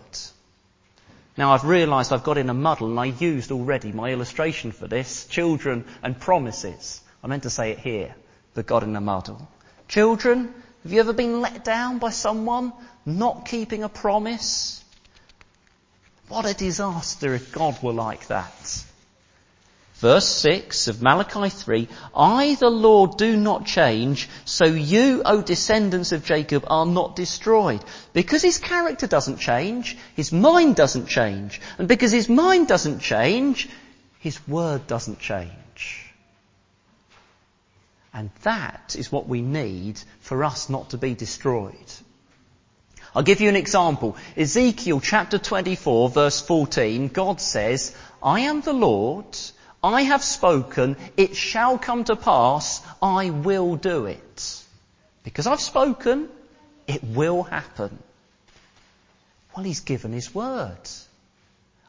Now 1.38 1.54
I've 1.54 1.64
realised 1.64 2.12
I've 2.12 2.24
got 2.24 2.36
in 2.36 2.50
a 2.50 2.52
muddle 2.52 2.90
and 2.90 3.00
I 3.00 3.06
used 3.06 3.50
already 3.52 3.92
my 3.92 4.10
illustration 4.10 4.70
for 4.70 4.86
this, 4.86 5.24
children 5.28 5.86
and 6.02 6.20
promises. 6.20 7.00
I 7.24 7.26
meant 7.26 7.44
to 7.44 7.50
say 7.50 7.70
it 7.70 7.78
here, 7.78 8.14
but 8.52 8.66
got 8.66 8.82
in 8.82 8.94
a 8.94 9.00
muddle. 9.00 9.48
Children, 9.88 10.52
have 10.82 10.92
you 10.92 11.00
ever 11.00 11.14
been 11.14 11.40
let 11.40 11.64
down 11.64 11.96
by 11.96 12.10
someone 12.10 12.74
not 13.06 13.46
keeping 13.46 13.82
a 13.82 13.88
promise? 13.88 14.84
What 16.28 16.44
a 16.44 16.52
disaster 16.52 17.32
if 17.32 17.50
God 17.50 17.82
were 17.82 17.94
like 17.94 18.26
that. 18.26 18.84
Verse 19.98 20.28
6 20.28 20.86
of 20.86 21.02
Malachi 21.02 21.48
3, 21.48 21.88
I 22.14 22.54
the 22.60 22.70
Lord 22.70 23.16
do 23.16 23.36
not 23.36 23.66
change, 23.66 24.28
so 24.44 24.64
you, 24.64 25.22
O 25.24 25.42
descendants 25.42 26.12
of 26.12 26.24
Jacob, 26.24 26.64
are 26.68 26.86
not 26.86 27.16
destroyed. 27.16 27.84
Because 28.12 28.40
his 28.40 28.58
character 28.58 29.08
doesn't 29.08 29.38
change, 29.38 29.96
his 30.14 30.30
mind 30.30 30.76
doesn't 30.76 31.06
change. 31.06 31.60
And 31.78 31.88
because 31.88 32.12
his 32.12 32.28
mind 32.28 32.68
doesn't 32.68 33.00
change, 33.00 33.68
his 34.20 34.38
word 34.46 34.86
doesn't 34.86 35.18
change. 35.18 36.06
And 38.14 38.30
that 38.42 38.94
is 38.96 39.10
what 39.10 39.28
we 39.28 39.42
need 39.42 40.00
for 40.20 40.44
us 40.44 40.68
not 40.68 40.90
to 40.90 40.96
be 40.96 41.14
destroyed. 41.14 41.92
I'll 43.16 43.24
give 43.24 43.40
you 43.40 43.48
an 43.48 43.56
example. 43.56 44.16
Ezekiel 44.36 45.00
chapter 45.00 45.38
24 45.38 46.10
verse 46.10 46.40
14, 46.40 47.08
God 47.08 47.40
says, 47.40 47.96
I 48.22 48.40
am 48.40 48.60
the 48.60 48.72
Lord, 48.72 49.36
I 49.82 50.02
have 50.02 50.24
spoken, 50.24 50.96
it 51.16 51.36
shall 51.36 51.78
come 51.78 52.04
to 52.04 52.16
pass, 52.16 52.82
I 53.00 53.30
will 53.30 53.76
do 53.76 54.06
it. 54.06 54.64
Because 55.22 55.46
I've 55.46 55.60
spoken, 55.60 56.28
it 56.86 57.04
will 57.04 57.44
happen. 57.44 57.96
Well, 59.54 59.64
he's 59.64 59.80
given 59.80 60.12
his 60.12 60.34
word. 60.34 60.78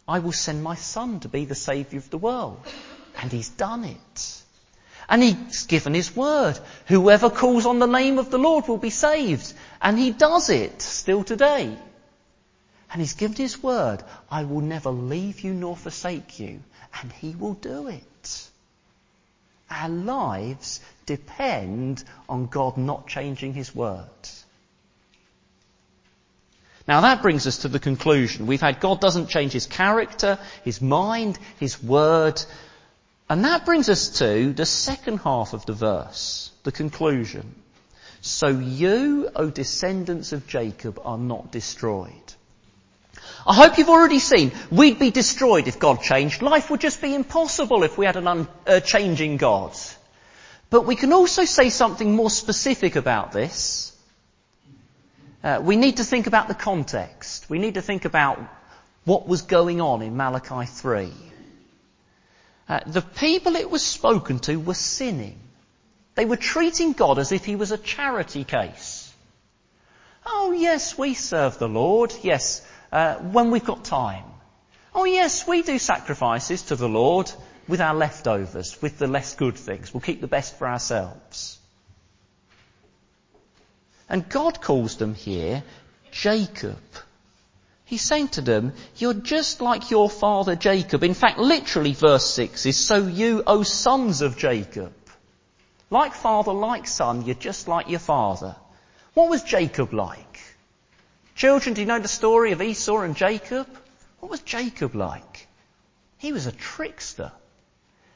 I 0.08 0.19
will 0.19 0.32
send 0.32 0.63
my 0.63 0.75
son 0.75 1.19
to 1.21 1.30
be 1.30 1.45
the 1.45 1.56
saviour 1.56 1.99
of 1.99 2.10
the 2.10 2.17
world. 2.17 2.60
And 3.21 3.32
he's 3.32 3.49
done 3.49 3.84
it. 3.86 4.43
And 5.08 5.23
he's 5.23 5.65
given 5.65 5.93
his 5.95 6.15
word. 6.15 6.60
Whoever 6.88 7.30
calls 7.30 7.65
on 7.65 7.80
the 7.80 7.88
name 7.88 8.19
of 8.19 8.30
the 8.30 8.38
Lord 8.38 8.67
will 8.67 8.78
be 8.78 8.91
saved. 8.91 9.52
And 9.82 9.97
he 9.97 10.12
does 10.12 10.49
it 10.49 10.82
still 10.82 11.23
today. 11.23 11.75
And 12.91 13.02
he's 13.02 13.13
given 13.13 13.36
his 13.36 13.62
word. 13.62 14.04
I 14.30 14.43
will 14.43 14.62
never 14.62 14.89
leave 14.89 15.41
you 15.41 15.54
nor 15.54 15.75
forsake 15.75 16.39
you 16.39 16.60
and 17.02 17.12
He 17.12 17.36
will 17.36 17.54
do 17.56 17.88
it. 17.88 18.49
Our 19.69 19.89
lives 19.89 20.82
depend 21.06 22.04
on 22.28 22.47
God 22.47 22.78
not 22.78 23.08
changing 23.08 23.54
His 23.54 23.73
word. 23.75 24.08
Now 26.88 27.02
that 27.02 27.21
brings 27.21 27.45
us 27.45 27.60
to 27.60 27.67
the 27.67 27.80
conclusion. 27.80 28.47
We've 28.47 28.62
had 28.62 28.80
God 28.80 28.99
doesn't 28.99 29.30
change 29.30 29.52
His 29.52 29.67
character, 29.67 30.39
His 30.63 30.82
mind, 30.82 31.38
His 31.60 31.82
word. 31.84 32.41
And 33.30 33.45
that 33.45 33.63
brings 33.63 33.89
us 33.89 34.10
to 34.19 34.54
the 34.54 34.65
second 34.65 35.19
half 35.19 35.54
of 35.54 35.67
the 35.67 35.73
verse, 35.73 36.52
the 36.63 36.71
conclusion. 36.71 37.54
So 38.21 38.47
you, 38.47 39.30
O 39.36 39.52
descendants 39.52 40.34
of 40.34 40.47
Jacob, 40.47 40.99
are 41.06 41.17
not 41.17 41.52
destroyed. 41.52 42.34
I 43.47 43.54
hope 43.56 43.78
you've 43.78 43.89
already 43.89 44.19
seen 44.19 44.52
we'd 44.71 44.99
be 44.99 45.12
destroyed 45.12 45.67
if 45.67 45.80
God 45.80 46.02
changed. 46.02 46.41
Life 46.41 46.69
would 46.69 46.82
just 46.82 47.02
be 47.02 47.15
impossible 47.15 47.84
if 47.84 47.97
we 47.97 48.06
had 48.06 48.15
an 48.15 48.28
unchanging 48.67 49.36
uh, 49.36 49.38
God. 49.38 49.78
But 50.69 50.86
we 50.86 50.95
can 50.95 51.13
also 51.13 51.45
say 51.45 51.69
something 51.69 52.15
more 52.15 52.30
specific 52.30 52.95
about 52.95 53.32
this. 53.32 53.95
Uh, 55.43 55.62
we 55.63 55.78
need 55.78 55.97
to 55.97 56.04
think 56.04 56.28
about 56.28 56.47
the 56.47 56.54
context. 56.54 57.49
We 57.49 57.60
need 57.60 57.75
to 57.75 57.82
think 57.82 58.06
about 58.06 58.39
what 59.06 59.28
was 59.28 59.43
going 59.43 59.82
on 59.82 60.02
in 60.02 60.17
Malachi 60.17 60.65
3. 60.65 61.12
Uh, 62.67 62.80
the 62.86 63.02
people 63.02 63.56
it 63.56 63.71
was 63.71 63.84
spoken 63.84 64.39
to 64.39 64.58
were 64.58 64.75
sinning. 64.75 65.39
They 66.15 66.25
were 66.25 66.36
treating 66.36 66.93
God 66.93 67.17
as 67.17 67.32
if 67.32 67.45
he 67.45 67.56
was 67.56 67.71
a 67.71 67.78
charity 67.78 68.43
case. 68.43 69.12
Oh 70.25 70.52
yes, 70.52 70.97
we 70.97 71.13
serve 71.13 71.58
the 71.58 71.69
Lord. 71.69 72.13
Yes, 72.21 72.62
uh, 72.91 73.15
when 73.15 73.52
we've 73.52 73.65
got 73.65 73.84
time. 73.84 74.25
Oh 74.93 75.06
yes, 75.06 75.47
we 75.47 75.62
do 75.62 75.78
sacrifices 75.80 76.63
to 76.63 76.75
the 76.75 76.89
Lord 76.89 77.32
with 77.67 77.82
our 77.82 77.93
leftovers, 77.93 78.82
with 78.82 78.97
the 78.97 79.08
less 79.08 79.36
good 79.36 79.56
things. 79.56 79.93
We'll 79.93 80.02
keep 80.02 80.21
the 80.21 80.28
best 80.28 80.58
for 80.58 80.67
ourselves. 80.67 81.60
And 84.10 84.28
God 84.28 84.60
calls 84.60 84.97
them 84.97 85.13
here 85.13 85.63
Jacob. 86.12 86.80
He's 87.86 88.02
saying 88.02 88.30
to 88.30 88.41
them, 88.41 88.73
you're 88.97 89.13
just 89.13 89.62
like 89.62 89.91
your 89.91 90.10
father 90.10 90.56
Jacob. 90.56 91.04
In 91.04 91.13
fact, 91.13 91.39
literally 91.39 91.93
verse 91.93 92.25
6 92.34 92.65
is, 92.65 92.78
so 92.78 93.06
you, 93.08 93.43
O 93.45 93.63
sons 93.63 94.21
of 94.21 94.38
Jacob. 94.38 94.93
Like 95.89 96.13
father, 96.13 96.54
like 96.54 96.88
son, 96.88 97.25
you're 97.25 97.36
just 97.36 97.67
like 97.67 97.89
your 97.89 97.99
father. 97.99 98.56
What 99.15 99.30
was 99.30 99.41
Jacob 99.41 99.91
like? 99.93 100.29
Children, 101.39 101.73
do 101.73 101.80
you 101.80 101.88
know 101.88 101.99
the 101.99 102.10
story 102.10 102.52
of 102.52 102.62
Esau 102.62 102.99
and 102.99 103.15
Jacob? 103.15 103.65
What 104.19 104.30
was 104.30 104.41
Jacob 104.41 104.93
like? 104.93 105.47
He 106.17 106.34
was 106.34 106.47
a 106.47 106.52
trickster. 106.52 107.32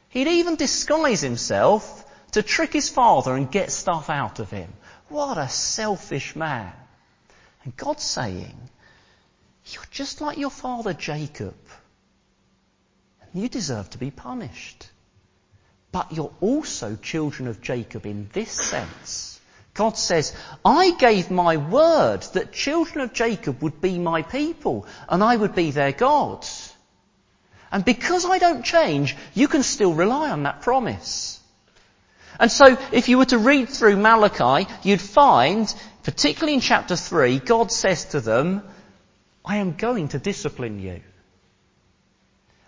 He'd 0.09 0.27
even 0.27 0.57
disguise 0.57 1.21
himself 1.21 2.03
to 2.33 2.43
trick 2.43 2.73
his 2.73 2.89
father 2.89 3.33
and 3.33 3.49
get 3.49 3.71
stuff 3.71 4.09
out 4.09 4.39
of 4.39 4.51
him. 4.51 4.73
What 5.07 5.37
a 5.37 5.47
selfish 5.47 6.35
man. 6.35 6.73
And 7.63 7.73
God's 7.77 8.03
saying, 8.03 8.57
you're 9.67 9.87
just 9.89 10.19
like 10.19 10.37
your 10.37 10.51
father 10.51 10.93
Jacob. 10.93 11.55
And 13.21 13.41
you 13.41 13.47
deserve 13.47 13.89
to 13.91 13.97
be 13.97 14.11
punished. 14.11 14.89
But 15.93 16.11
you're 16.11 16.33
also 16.41 16.97
children 16.97 17.47
of 17.47 17.61
Jacob 17.61 18.05
in 18.05 18.27
this 18.33 18.51
sense 18.51 19.32
God 19.73 19.97
says, 19.97 20.35
I 20.63 20.91
gave 20.91 21.31
my 21.31 21.57
word 21.57 22.21
that 22.33 22.53
children 22.53 23.03
of 23.03 23.13
Jacob 23.13 23.61
would 23.63 23.81
be 23.81 23.97
my 23.97 24.21
people 24.21 24.85
and 25.09 25.23
I 25.23 25.35
would 25.35 25.55
be 25.55 25.71
their 25.71 25.91
God. 25.91 26.45
And 27.71 27.83
because 27.83 28.23
I 28.23 28.37
don't 28.37 28.63
change, 28.63 29.15
you 29.33 29.47
can 29.47 29.63
still 29.63 29.93
rely 29.93 30.29
on 30.29 30.43
that 30.43 30.61
promise. 30.61 31.39
And 32.39 32.51
so 32.51 32.77
if 32.91 33.09
you 33.09 33.17
were 33.17 33.25
to 33.25 33.39
read 33.39 33.69
through 33.69 33.97
Malachi, 33.97 34.71
you'd 34.83 35.01
find, 35.01 35.73
particularly 36.03 36.53
in 36.53 36.59
chapter 36.59 36.95
3, 36.95 37.39
God 37.39 37.71
says 37.71 38.05
to 38.05 38.21
them, 38.21 38.61
I 39.43 39.57
am 39.57 39.73
going 39.73 40.09
to 40.09 40.19
discipline 40.19 40.79
you. 40.79 41.01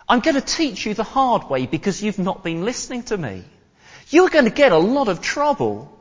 I'm 0.09 0.19
going 0.19 0.35
to 0.35 0.41
teach 0.41 0.85
you 0.85 0.93
the 0.93 1.03
hard 1.03 1.49
way 1.49 1.65
because 1.65 2.01
you've 2.01 2.19
not 2.19 2.43
been 2.43 2.65
listening 2.65 3.03
to 3.03 3.17
me. 3.17 3.43
You're 4.09 4.29
going 4.29 4.45
to 4.45 4.51
get 4.51 4.71
a 4.71 4.77
lot 4.77 5.07
of 5.07 5.21
trouble, 5.21 5.94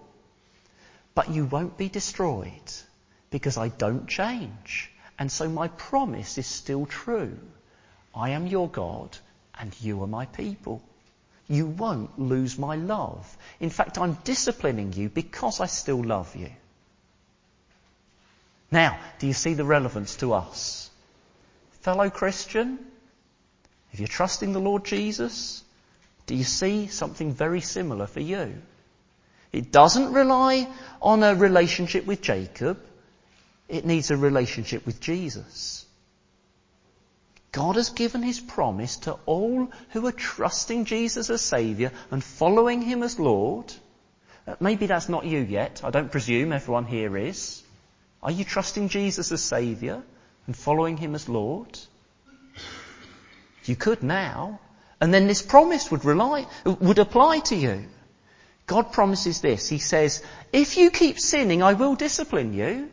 but 1.15 1.31
you 1.31 1.45
won't 1.45 1.77
be 1.77 1.89
destroyed 1.89 2.73
because 3.31 3.57
I 3.57 3.69
don't 3.69 4.09
change. 4.09 4.91
And 5.19 5.31
so 5.31 5.49
my 5.49 5.69
promise 5.69 6.39
is 6.39 6.47
still 6.47 6.87
true. 6.87 7.39
I 8.15 8.31
am 8.31 8.47
your 8.47 8.69
God 8.69 9.17
and 9.59 9.75
you 9.81 10.03
are 10.03 10.09
my 10.09 10.27
people. 10.27 10.83
You 11.49 11.67
won't 11.67 12.19
lose 12.19 12.59
my 12.59 12.77
love. 12.77 13.37
In 13.61 13.71
fact, 13.71 13.99
I'm 13.99 14.15
disciplining 14.25 14.93
you 14.93 15.09
because 15.09 15.61
I 15.61 15.67
still 15.67 16.03
love 16.03 16.35
you. 16.35 16.51
Now, 18.71 18.99
do 19.19 19.27
you 19.27 19.35
see 19.35 19.55
the 19.55 19.65
relevance 19.65 20.17
to 20.17 20.33
us? 20.33 20.91
Fellow 21.83 22.11
Christian, 22.11 22.79
if 23.93 24.01
you're 24.01 24.09
trusting 24.09 24.53
the 24.53 24.61
Lord 24.61 24.85
Jesus, 24.85 25.63
do 26.27 26.35
you 26.35 26.45
see 26.45 26.89
something 26.89 27.33
very 27.33 27.61
similar 27.61 28.07
for 28.07 28.21
you? 28.21 28.63
It 29.55 29.71
doesn't 29.71 30.13
rely 30.13 30.67
on 31.01 31.23
a 31.23 31.37
relationship 31.37 32.07
with 32.07 32.21
Jacob. 32.21 32.81
It 33.69 33.87
needs 33.87 34.11
a 34.11 34.17
relationship 34.17 34.85
with 34.85 35.01
Jesus. 35.01 35.87
God 37.53 37.77
has 37.77 37.91
given 37.91 38.21
his 38.21 38.41
promise 38.41 38.97
to 39.07 39.13
all 39.27 39.71
who 39.91 40.05
are 40.09 40.13
trusting 40.13 40.87
Jesus 40.87 41.31
as 41.31 41.41
Saviour 41.41 41.93
and 42.11 42.23
following 42.23 42.83
him 42.83 43.05
as 43.05 43.21
Lord. 43.21 43.73
Uh, 44.45 44.57
maybe 44.59 44.87
that's 44.87 45.09
not 45.09 45.25
you 45.25 45.39
yet. 45.39 45.83
I 45.85 45.91
don't 45.91 46.11
presume 46.11 46.53
everyone 46.53 46.85
here 46.85 47.17
is. 47.17 47.63
Are 48.25 48.33
you 48.33 48.43
trusting 48.43 48.89
Jesus 48.89 49.31
as 49.31 49.41
Saviour 49.41 50.03
and 50.49 50.57
following 50.57 50.97
him 50.97 51.15
as 51.15 51.29
Lord? 51.29 51.79
You 53.67 53.77
could 53.77 54.03
now. 54.03 54.59
And 55.01 55.15
then 55.15 55.29
this 55.29 55.43
promise 55.43 55.93
would 55.93 56.05
rely, 56.05 56.47
would 56.65 56.99
apply 56.99 57.39
to 57.51 57.55
you. 57.55 57.85
God 58.67 58.93
promises 58.93 59.41
this. 59.41 59.69
He 59.69 59.79
says, 59.79 60.23
if 60.53 60.77
you 60.77 60.91
keep 60.91 61.21
sinning, 61.21 61.63
I 61.63 61.75
will 61.75 61.95
discipline 61.95 62.55
you. 62.55 62.91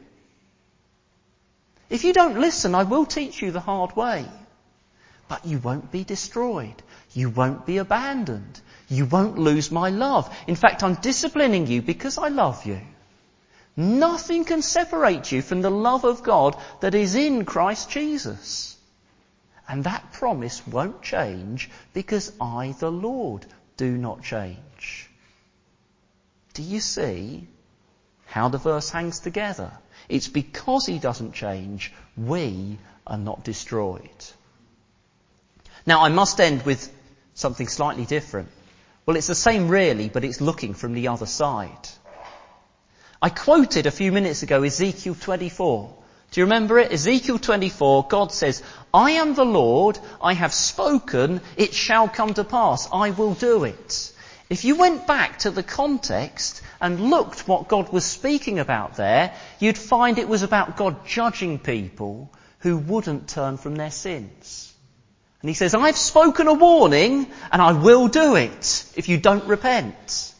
If 1.89 2.03
you 2.03 2.13
don't 2.13 2.39
listen, 2.39 2.75
I 2.75 2.83
will 2.83 3.05
teach 3.05 3.41
you 3.41 3.51
the 3.51 3.59
hard 3.59 3.95
way. 3.95 4.25
But 5.27 5.45
you 5.45 5.59
won't 5.59 5.91
be 5.91 6.03
destroyed. 6.03 6.81
You 7.13 7.29
won't 7.29 7.65
be 7.65 7.77
abandoned. 7.77 8.59
You 8.89 9.05
won't 9.05 9.37
lose 9.37 9.71
my 9.71 9.89
love. 9.89 10.33
In 10.47 10.55
fact, 10.55 10.83
I'm 10.83 10.95
disciplining 10.95 11.67
you 11.67 11.81
because 11.81 12.17
I 12.17 12.27
love 12.27 12.65
you. 12.65 12.81
Nothing 13.77 14.43
can 14.43 14.61
separate 14.61 15.31
you 15.31 15.41
from 15.41 15.61
the 15.61 15.71
love 15.71 16.03
of 16.03 16.23
God 16.23 16.57
that 16.81 16.93
is 16.93 17.15
in 17.15 17.45
Christ 17.45 17.89
Jesus. 17.89 18.77
And 19.67 19.85
that 19.85 20.11
promise 20.11 20.65
won't 20.67 21.01
change 21.01 21.69
because 21.93 22.33
I, 22.41 22.75
the 22.79 22.91
Lord, 22.91 23.45
do 23.77 23.97
not 23.97 24.23
change. 24.23 25.09
Do 26.53 26.63
you 26.63 26.79
see 26.79 27.47
how 28.25 28.49
the 28.49 28.57
verse 28.57 28.89
hangs 28.89 29.19
together? 29.19 29.71
It's 30.09 30.27
because 30.27 30.85
he 30.85 30.99
doesn't 30.99 31.33
change, 31.33 31.93
we 32.17 32.77
are 33.07 33.17
not 33.17 33.43
destroyed. 33.43 34.25
Now 35.85 36.03
I 36.03 36.09
must 36.09 36.39
end 36.39 36.63
with 36.63 36.91
something 37.33 37.67
slightly 37.67 38.05
different. 38.05 38.49
Well, 39.05 39.17
it's 39.17 39.27
the 39.27 39.35
same 39.35 39.67
really, 39.67 40.09
but 40.09 40.23
it's 40.23 40.41
looking 40.41 40.73
from 40.73 40.93
the 40.93 41.07
other 41.07 41.25
side. 41.25 41.89
I 43.21 43.29
quoted 43.29 43.85
a 43.85 43.91
few 43.91 44.11
minutes 44.11 44.43
ago 44.43 44.63
Ezekiel 44.63 45.15
24. 45.15 45.95
Do 46.31 46.39
you 46.39 46.45
remember 46.45 46.79
it? 46.79 46.93
Ezekiel 46.93 47.39
24, 47.39 48.07
God 48.07 48.31
says, 48.31 48.63
I 48.93 49.11
am 49.11 49.35
the 49.35 49.45
Lord, 49.45 49.99
I 50.21 50.33
have 50.33 50.53
spoken, 50.53 51.41
it 51.57 51.73
shall 51.73 52.07
come 52.07 52.33
to 52.35 52.45
pass, 52.45 52.87
I 52.91 53.09
will 53.09 53.33
do 53.33 53.65
it. 53.65 54.13
If 54.51 54.65
you 54.65 54.75
went 54.75 55.07
back 55.07 55.39
to 55.39 55.49
the 55.49 55.63
context 55.63 56.61
and 56.81 57.09
looked 57.09 57.47
what 57.47 57.69
God 57.69 57.93
was 57.93 58.03
speaking 58.03 58.59
about 58.59 58.97
there, 58.97 59.33
you'd 59.59 59.77
find 59.77 60.17
it 60.17 60.27
was 60.27 60.43
about 60.43 60.75
God 60.75 61.07
judging 61.07 61.57
people 61.57 62.29
who 62.59 62.75
wouldn't 62.77 63.29
turn 63.29 63.55
from 63.55 63.77
their 63.77 63.91
sins. 63.91 64.73
And 65.41 65.47
he 65.47 65.53
says, 65.53 65.73
I've 65.73 65.95
spoken 65.95 66.47
a 66.47 66.53
warning 66.53 67.27
and 67.49 67.61
I 67.61 67.71
will 67.71 68.09
do 68.09 68.35
it 68.35 68.91
if 68.97 69.07
you 69.07 69.17
don't 69.17 69.45
repent. 69.45 70.33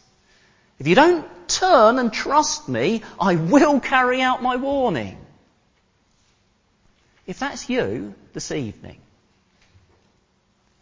If 0.78 0.86
you 0.86 0.94
don't 0.94 1.26
turn 1.48 1.98
and 1.98 2.12
trust 2.12 2.68
me, 2.68 3.00
I 3.18 3.36
will 3.36 3.80
carry 3.80 4.20
out 4.20 4.42
my 4.42 4.56
warning. 4.56 5.16
If 7.26 7.38
that's 7.38 7.70
you 7.70 8.14
this 8.34 8.52
evening, 8.52 8.98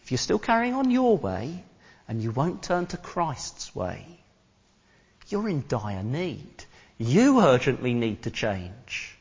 if 0.03 0.11
you're 0.11 0.19
still 0.19 0.40
carrying 0.40 0.75
on 0.75 0.90
your 0.90 1.16
way 1.16 1.62
and 2.11 2.20
you 2.20 2.33
won't 2.33 2.61
turn 2.61 2.87
to 2.87 2.96
Christ's 2.96 3.73
way, 3.73 4.05
you're 5.29 5.49
in 5.49 5.64
dire 5.68 6.03
need. 6.03 6.64
You 6.99 7.40
urgently 7.40 7.94
need 7.94 8.25
to 8.25 8.33
change. 8.33 9.16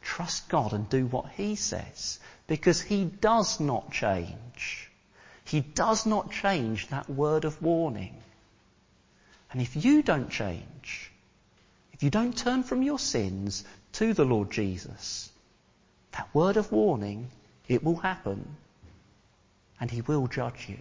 Trust 0.00 0.48
God 0.48 0.72
and 0.72 0.88
do 0.88 1.06
what 1.06 1.28
He 1.30 1.56
says 1.56 2.20
because 2.46 2.80
He 2.80 3.04
does 3.04 3.58
not 3.58 3.90
change. 3.90 4.92
He 5.44 5.58
does 5.60 6.06
not 6.06 6.30
change 6.30 6.86
that 6.86 7.10
word 7.10 7.44
of 7.44 7.60
warning. 7.60 8.14
And 9.50 9.60
if 9.60 9.84
you 9.84 10.04
don't 10.04 10.30
change, 10.30 11.10
if 11.94 12.04
you 12.04 12.10
don't 12.10 12.38
turn 12.38 12.62
from 12.62 12.84
your 12.84 13.00
sins 13.00 13.64
to 13.94 14.14
the 14.14 14.24
Lord 14.24 14.52
Jesus, 14.52 15.32
that 16.12 16.32
word 16.32 16.56
of 16.56 16.70
warning, 16.70 17.28
it 17.66 17.82
will 17.82 17.96
happen, 17.96 18.54
and 19.80 19.90
he 19.90 20.00
will 20.02 20.28
judge 20.28 20.68
you. 20.68 20.78